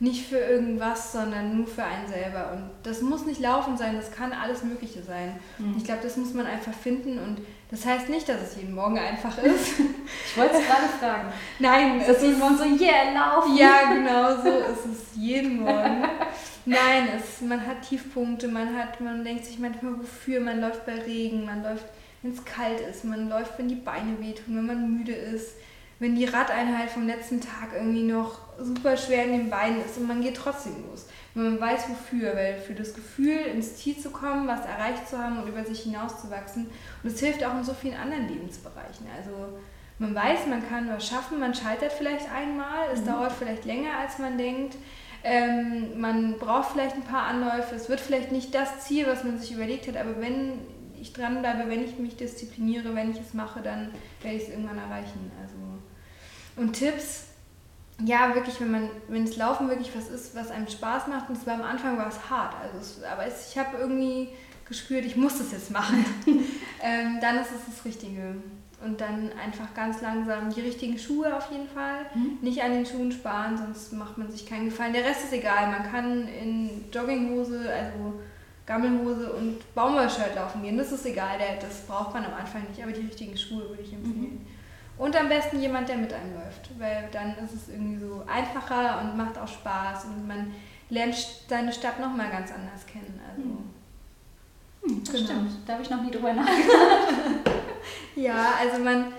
nicht 0.00 0.26
für 0.28 0.38
irgendwas, 0.38 1.12
sondern 1.12 1.56
nur 1.56 1.66
für 1.66 1.84
einen 1.84 2.08
selber. 2.08 2.52
Und 2.52 2.70
das 2.82 3.00
muss 3.00 3.24
nicht 3.26 3.40
laufen 3.40 3.76
sein, 3.76 3.96
das 3.96 4.10
kann 4.10 4.32
alles 4.32 4.64
Mögliche 4.64 5.02
sein. 5.02 5.36
Mhm. 5.58 5.74
Ich 5.76 5.84
glaube, 5.84 6.00
das 6.02 6.16
muss 6.16 6.34
man 6.34 6.46
einfach 6.46 6.72
finden 6.72 7.18
und 7.18 7.38
das 7.70 7.86
heißt 7.86 8.08
nicht, 8.08 8.28
dass 8.28 8.42
es 8.42 8.56
jeden 8.56 8.74
Morgen 8.74 8.98
einfach 8.98 9.38
ist. 9.38 9.78
ich 10.26 10.36
wollte 10.36 10.56
es 10.56 10.66
gerade 10.66 10.88
fragen. 11.00 11.32
Nein, 11.58 12.00
es 12.00 12.08
ist 12.08 12.22
jeden 12.22 12.38
Morgen 12.38 12.56
so, 12.56 12.64
yeah, 12.64 13.12
laufen. 13.14 13.56
Ja, 13.56 13.92
genau 13.94 14.42
so 14.42 14.48
ist 14.48 14.86
es 14.86 15.16
jeden 15.16 15.60
Morgen. 15.60 16.04
Nein, 16.66 17.08
es, 17.16 17.40
man 17.40 17.64
hat 17.64 17.82
Tiefpunkte, 17.82 18.48
man 18.48 18.76
hat, 18.76 19.00
man 19.00 19.22
denkt 19.22 19.44
sich 19.44 19.58
manchmal 19.58 19.98
wofür, 19.98 20.40
man 20.40 20.60
läuft 20.60 20.86
bei 20.86 20.94
Regen, 20.94 21.44
man 21.44 21.62
läuft, 21.62 21.84
wenn 22.22 22.32
es 22.32 22.44
kalt 22.44 22.80
ist, 22.80 23.04
man 23.04 23.28
läuft, 23.28 23.58
wenn 23.58 23.68
die 23.68 23.74
Beine 23.74 24.18
wehtun, 24.18 24.56
wenn 24.56 24.66
man 24.66 24.94
müde 24.98 25.12
ist 25.12 25.54
wenn 25.98 26.16
die 26.16 26.24
Radeinheit 26.24 26.90
vom 26.90 27.06
letzten 27.06 27.40
Tag 27.40 27.70
irgendwie 27.74 28.02
noch 28.02 28.43
super 28.60 28.96
schwer 28.96 29.24
in 29.24 29.32
den 29.32 29.50
Beinen 29.50 29.84
ist 29.84 29.98
und 29.98 30.06
man 30.06 30.22
geht 30.22 30.36
trotzdem 30.36 30.74
los. 30.88 31.06
Wenn 31.34 31.44
man 31.44 31.60
weiß 31.60 31.88
wofür, 31.88 32.34
weil 32.36 32.58
für 32.58 32.74
das 32.74 32.94
Gefühl, 32.94 33.38
ins 33.38 33.76
Ziel 33.76 33.98
zu 33.98 34.10
kommen, 34.10 34.46
was 34.46 34.64
erreicht 34.64 35.08
zu 35.08 35.18
haben 35.18 35.42
und 35.42 35.48
über 35.48 35.64
sich 35.64 35.80
hinauszuwachsen. 35.80 36.66
Und 37.02 37.12
es 37.12 37.18
hilft 37.18 37.44
auch 37.44 37.56
in 37.56 37.64
so 37.64 37.74
vielen 37.74 37.96
anderen 37.96 38.28
Lebensbereichen. 38.28 39.06
Also 39.16 39.58
man 39.98 40.14
weiß, 40.14 40.46
man 40.48 40.68
kann 40.68 40.88
was 40.88 41.06
schaffen, 41.06 41.40
man 41.40 41.54
scheitert 41.54 41.92
vielleicht 41.92 42.30
einmal, 42.30 42.88
es 42.92 43.00
mhm. 43.00 43.06
dauert 43.06 43.32
vielleicht 43.32 43.64
länger, 43.64 43.98
als 43.98 44.18
man 44.18 44.38
denkt. 44.38 44.76
Ähm, 45.22 45.98
man 46.00 46.38
braucht 46.38 46.72
vielleicht 46.72 46.96
ein 46.96 47.02
paar 47.02 47.26
Anläufe, 47.26 47.74
es 47.74 47.88
wird 47.88 48.00
vielleicht 48.00 48.30
nicht 48.30 48.54
das 48.54 48.80
Ziel, 48.86 49.06
was 49.06 49.24
man 49.24 49.38
sich 49.38 49.52
überlegt 49.52 49.88
hat, 49.88 49.96
aber 49.96 50.20
wenn 50.20 50.58
ich 51.00 51.12
dranbleibe, 51.12 51.70
wenn 51.70 51.84
ich 51.84 51.98
mich 51.98 52.16
diszipliniere, 52.16 52.94
wenn 52.94 53.10
ich 53.10 53.20
es 53.20 53.32
mache, 53.32 53.60
dann 53.60 53.90
werde 54.20 54.36
ich 54.36 54.44
es 54.44 54.48
irgendwann 54.50 54.78
erreichen. 54.78 55.30
Also 55.42 55.54
und 56.56 56.72
Tipps, 56.74 57.26
ja, 58.02 58.34
wirklich, 58.34 58.60
wenn 58.60 58.70
man, 58.70 58.90
wenn 59.08 59.24
das 59.24 59.36
Laufen 59.36 59.68
wirklich 59.68 59.94
was 59.94 60.08
ist, 60.08 60.34
was 60.34 60.50
einem 60.50 60.68
Spaß 60.68 61.06
macht, 61.06 61.28
und 61.28 61.40
zwar 61.40 61.54
am 61.54 61.62
Anfang 61.62 61.96
war 61.96 62.08
es 62.08 62.28
hart, 62.28 62.54
also 62.62 62.78
es, 62.78 63.02
aber 63.04 63.26
es, 63.26 63.50
ich 63.50 63.58
habe 63.58 63.76
irgendwie 63.78 64.30
gespürt, 64.66 65.04
ich 65.04 65.16
muss 65.16 65.38
das 65.38 65.52
jetzt 65.52 65.70
machen, 65.70 66.04
ähm, 66.82 67.18
dann 67.20 67.36
ist 67.36 67.50
es 67.52 67.74
das 67.74 67.84
Richtige. 67.84 68.36
Und 68.84 69.00
dann 69.00 69.30
einfach 69.42 69.72
ganz 69.74 70.02
langsam 70.02 70.52
die 70.52 70.60
richtigen 70.60 70.98
Schuhe 70.98 71.34
auf 71.34 71.50
jeden 71.50 71.68
Fall. 71.68 72.04
Mhm. 72.14 72.38
Nicht 72.42 72.62
an 72.62 72.72
den 72.72 72.84
Schuhen 72.84 73.12
sparen, 73.12 73.56
sonst 73.56 73.94
macht 73.94 74.18
man 74.18 74.30
sich 74.30 74.44
keinen 74.44 74.66
Gefallen. 74.66 74.92
Der 74.92 75.04
Rest 75.04 75.24
ist 75.24 75.32
egal. 75.32 75.70
Man 75.70 75.90
kann 75.90 76.28
in 76.28 76.84
Jogginghose, 76.92 77.72
also 77.72 78.20
Gammelhose 78.66 79.32
und 79.32 79.74
Baumwollshirt 79.74 80.34
laufen 80.34 80.62
gehen. 80.62 80.76
Das 80.76 80.92
ist 80.92 81.06
egal, 81.06 81.38
das 81.62 81.86
braucht 81.86 82.12
man 82.12 82.26
am 82.26 82.34
Anfang 82.34 82.64
nicht. 82.68 82.82
Aber 82.82 82.92
die 82.92 83.06
richtigen 83.06 83.38
Schuhe 83.38 83.70
würde 83.70 83.82
ich 83.82 83.92
empfehlen. 83.94 84.34
Mhm. 84.34 84.46
Und 84.96 85.16
am 85.16 85.28
besten 85.28 85.60
jemand, 85.60 85.88
der 85.88 85.96
mit 85.96 86.12
einem 86.12 86.34
läuft, 86.34 86.78
weil 86.78 87.08
dann 87.10 87.36
ist 87.44 87.52
es 87.52 87.68
irgendwie 87.68 87.98
so 87.98 88.22
einfacher 88.26 89.00
und 89.00 89.16
macht 89.16 89.36
auch 89.38 89.48
Spaß 89.48 90.04
und 90.04 90.28
man 90.28 90.52
lernt 90.88 91.16
seine 91.48 91.72
Stadt 91.72 91.98
nochmal 91.98 92.30
ganz 92.30 92.52
anders 92.52 92.86
kennen. 92.86 93.20
Also, 93.28 93.42
hm, 94.84 95.04
das 95.04 95.14
genau. 95.14 95.26
stimmt, 95.26 95.50
da 95.66 95.72
habe 95.72 95.82
ich 95.82 95.90
noch 95.90 96.02
nie 96.02 96.10
drüber 96.12 96.32
nachgedacht. 96.34 97.50
ja, 98.14 98.54
also 98.60 98.84
man, 98.84 99.12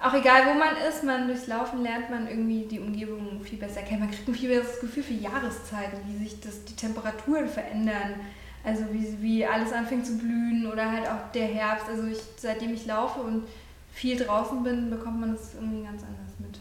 auch 0.00 0.12
egal 0.12 0.46
wo 0.46 0.58
man 0.58 0.76
ist, 0.88 1.04
man 1.04 1.28
durchs 1.28 1.46
Laufen 1.46 1.82
lernt 1.82 2.10
man 2.10 2.26
irgendwie 2.26 2.64
die 2.64 2.80
Umgebung 2.80 3.40
viel 3.42 3.58
besser 3.58 3.82
kennen. 3.82 4.00
Man 4.00 4.10
kriegt 4.10 4.26
ein 4.26 4.34
viel 4.34 4.48
besseres 4.48 4.80
Gefühl 4.80 5.04
für 5.04 5.14
Jahreszeiten, 5.14 5.98
wie 6.06 6.24
sich 6.24 6.40
das, 6.40 6.64
die 6.64 6.74
Temperaturen 6.74 7.48
verändern. 7.48 8.14
Also 8.64 8.84
wie, 8.90 9.22
wie 9.22 9.46
alles 9.46 9.72
anfängt 9.72 10.04
zu 10.04 10.18
blühen 10.18 10.66
oder 10.66 10.90
halt 10.90 11.06
auch 11.06 11.30
der 11.32 11.46
Herbst. 11.46 11.88
Also 11.88 12.08
ich, 12.08 12.18
seitdem 12.36 12.74
ich 12.74 12.84
laufe 12.84 13.20
und 13.20 13.44
viel 13.96 14.18
draußen 14.18 14.62
bin, 14.62 14.90
bekommt 14.90 15.20
man 15.20 15.32
das 15.32 15.54
irgendwie 15.54 15.82
ganz 15.82 16.02
anders 16.02 16.34
mit. 16.38 16.58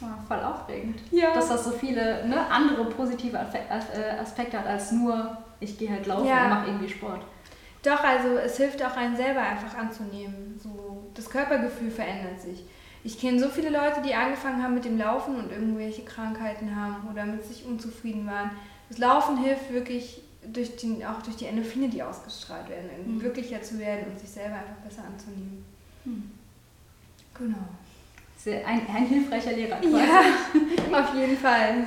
Ja, 0.00 0.18
voll 0.26 0.42
aufregend. 0.42 1.00
Ja. 1.12 1.32
Dass 1.32 1.48
das 1.48 1.64
so 1.64 1.70
viele 1.70 2.26
ne, 2.26 2.44
andere 2.50 2.86
positive 2.86 3.36
äh, 3.36 4.20
Aspekte 4.20 4.58
hat 4.58 4.66
als 4.66 4.90
nur, 4.90 5.38
ich 5.60 5.78
gehe 5.78 5.88
halt 5.88 6.06
laufen 6.06 6.26
ja. 6.26 6.42
und 6.42 6.50
mache 6.50 6.66
irgendwie 6.66 6.88
Sport. 6.88 7.24
Doch, 7.84 8.02
also 8.02 8.36
es 8.38 8.56
hilft 8.56 8.84
auch 8.84 8.96
einen 8.96 9.16
selber 9.16 9.42
einfach 9.42 9.78
anzunehmen. 9.78 10.58
So, 10.60 11.04
das 11.14 11.30
Körpergefühl 11.30 11.92
verändert 11.92 12.40
sich. 12.40 12.64
Ich 13.04 13.20
kenne 13.20 13.38
so 13.38 13.48
viele 13.48 13.70
Leute, 13.70 14.02
die 14.04 14.12
angefangen 14.12 14.60
haben 14.60 14.74
mit 14.74 14.84
dem 14.84 14.98
Laufen 14.98 15.36
und 15.36 15.52
irgendwelche 15.52 16.02
Krankheiten 16.02 16.74
haben 16.74 17.08
oder 17.08 17.24
mit 17.24 17.44
sich 17.44 17.64
unzufrieden 17.64 18.26
waren. 18.26 18.50
Das 18.88 18.98
Laufen 18.98 19.36
hilft 19.36 19.72
wirklich 19.72 20.20
durch 20.52 20.74
die, 20.74 21.06
auch 21.06 21.22
durch 21.22 21.36
die 21.36 21.46
Endorphine, 21.46 21.88
die 21.88 22.02
ausgestrahlt 22.02 22.68
werden, 22.68 22.90
mhm. 23.06 23.20
glücklicher 23.20 23.62
zu 23.62 23.78
werden 23.78 24.10
und 24.10 24.18
sich 24.18 24.30
selber 24.30 24.56
einfach 24.56 24.82
besser 24.84 25.04
anzunehmen. 25.04 25.64
Mhm. 26.04 26.35
Genau. 27.38 28.64
Ein, 28.64 28.82
ein 28.94 29.06
hilfreicher 29.06 29.52
Lehrer 29.52 29.78
quasi. 29.78 29.96
Ja, 29.96 31.00
auf 31.00 31.14
jeden 31.14 31.36
Fall. 31.36 31.84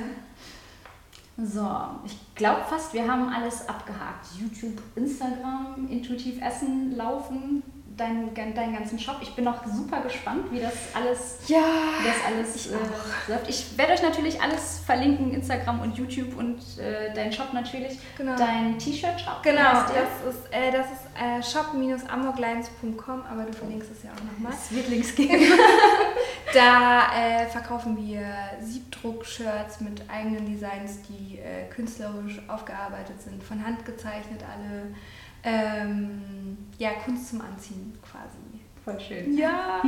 So, 1.42 1.66
ich 2.04 2.18
glaube 2.34 2.62
fast, 2.68 2.92
wir 2.92 3.10
haben 3.10 3.28
alles 3.30 3.66
abgehakt. 3.66 4.26
YouTube, 4.38 4.78
Instagram, 4.94 5.88
intuitiv 5.88 6.42
Essen, 6.42 6.96
Laufen, 6.96 7.62
deinen, 8.00 8.34
deinen 8.34 8.74
ganzen 8.74 8.98
Shop. 8.98 9.16
Ich 9.20 9.34
bin 9.34 9.44
noch 9.44 9.64
super 9.66 10.00
gespannt, 10.00 10.50
wie 10.50 10.60
das 10.60 10.72
alles, 10.94 11.38
ja, 11.46 11.62
wie 12.00 12.06
das 12.06 12.16
alles 12.26 12.66
äh, 12.66 13.30
läuft. 13.30 13.48
Ich 13.48 13.76
werde 13.76 13.92
euch 13.92 14.02
natürlich 14.02 14.40
alles 14.40 14.80
verlinken, 14.84 15.32
Instagram 15.34 15.80
und 15.80 15.96
YouTube 15.96 16.36
und 16.36 16.58
äh, 16.78 17.12
deinen 17.14 17.32
Shop 17.32 17.52
natürlich. 17.52 17.98
Genau. 18.16 18.36
Dein 18.36 18.78
T-Shirt-Shop. 18.78 19.42
Genau, 19.42 19.72
das 19.82 20.34
ist, 20.34 20.52
äh, 20.52 20.72
das 20.72 20.86
ist 20.86 21.06
äh, 21.20 21.42
shop-amoglines.com, 21.42 23.22
aber 23.30 23.42
du 23.42 23.52
verlinkst 23.52 23.90
es 23.90 24.02
ja 24.02 24.10
auch 24.10 24.24
nochmal. 24.32 24.52
Es 24.52 24.74
wird 24.74 24.88
Links 24.88 25.14
geben. 25.14 25.38
da 26.54 27.12
äh, 27.14 27.46
verkaufen 27.46 27.96
wir 27.96 28.22
Siebdruck-Shirts 28.60 29.80
mit 29.80 30.02
eigenen 30.08 30.46
Designs, 30.46 31.02
die 31.02 31.38
äh, 31.38 31.68
künstlerisch 31.68 32.40
aufgearbeitet 32.48 33.20
sind, 33.20 33.42
von 33.42 33.64
Hand 33.64 33.84
gezeichnet 33.84 34.42
alle 34.42 34.94
ähm, 35.44 36.58
ja, 36.78 36.90
Kunst 37.04 37.30
zum 37.30 37.40
Anziehen 37.40 37.98
quasi. 38.02 38.60
Voll 38.84 38.98
schön. 39.00 39.36
Ja. 39.36 39.82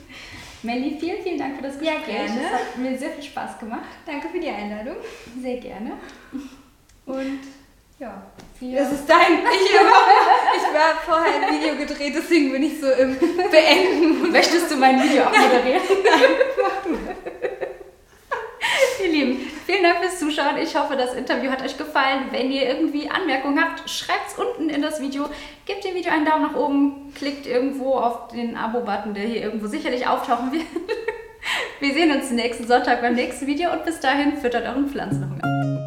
Melli, 0.64 0.96
vielen, 0.98 1.22
vielen 1.22 1.38
Dank 1.38 1.56
für 1.56 1.62
das 1.62 1.78
Gespräch. 1.78 2.00
Ja, 2.08 2.12
gerne. 2.24 2.40
Es 2.40 2.52
hat 2.52 2.78
mir 2.78 2.98
sehr 2.98 3.10
viel 3.10 3.22
Spaß 3.24 3.58
gemacht. 3.58 3.82
Danke 4.06 4.28
für 4.28 4.38
die 4.40 4.48
Einladung. 4.48 4.96
Sehr 5.40 5.56
gerne. 5.58 5.92
Und 7.06 7.40
Ja, 7.98 8.22
das 8.60 8.92
ist 8.92 9.06
dein. 9.08 9.38
Ich, 9.38 9.74
war- 9.74 10.56
ich 10.56 10.74
war 10.74 10.94
vorher 11.04 11.48
ein 11.48 11.54
Video 11.60 11.76
gedreht, 11.76 12.14
deswegen 12.16 12.52
bin 12.52 12.62
ich 12.64 12.80
so 12.80 12.90
im 12.90 13.16
Beenden. 13.18 14.30
Möchtest 14.32 14.70
du 14.70 14.76
mein 14.76 15.00
Video 15.02 15.22
auch 15.24 15.30
moderieren? 15.30 15.82
Ihr 19.02 19.08
Lieben, 19.08 19.40
vielen 19.82 19.94
Dank 19.94 20.04
fürs 20.04 20.20
Zuschauen. 20.20 20.56
Ich 20.62 20.76
hoffe, 20.76 20.96
das 20.96 21.14
Interview 21.14 21.50
hat 21.50 21.62
euch 21.62 21.76
gefallen. 21.76 22.26
Wenn 22.30 22.52
ihr 22.52 22.68
irgendwie 22.68 23.10
Anmerkungen 23.10 23.60
habt, 23.60 23.88
schreibt 23.90 24.28
es 24.28 24.34
unten 24.38 24.70
in 24.70 24.80
das 24.80 25.00
Video. 25.00 25.28
Gebt 25.66 25.84
dem 25.84 25.94
Video 25.94 26.12
einen 26.12 26.24
Daumen 26.24 26.42
nach 26.42 26.54
oben, 26.54 27.12
klickt 27.14 27.46
irgendwo 27.46 27.94
auf 27.94 28.28
den 28.28 28.56
Abo-Button, 28.56 29.14
der 29.14 29.24
hier 29.24 29.42
irgendwo 29.42 29.66
sicherlich 29.66 30.06
auftauchen 30.06 30.52
wird. 30.52 30.66
Wir 31.80 31.94
sehen 31.94 32.12
uns 32.12 32.30
nächsten 32.30 32.66
Sonntag 32.66 33.00
beim 33.00 33.14
nächsten 33.14 33.48
Video 33.48 33.72
und 33.72 33.84
bis 33.84 33.98
dahin 33.98 34.36
füttert 34.36 34.66
euren 34.66 34.88
Pflanzenhunger. 34.88 35.81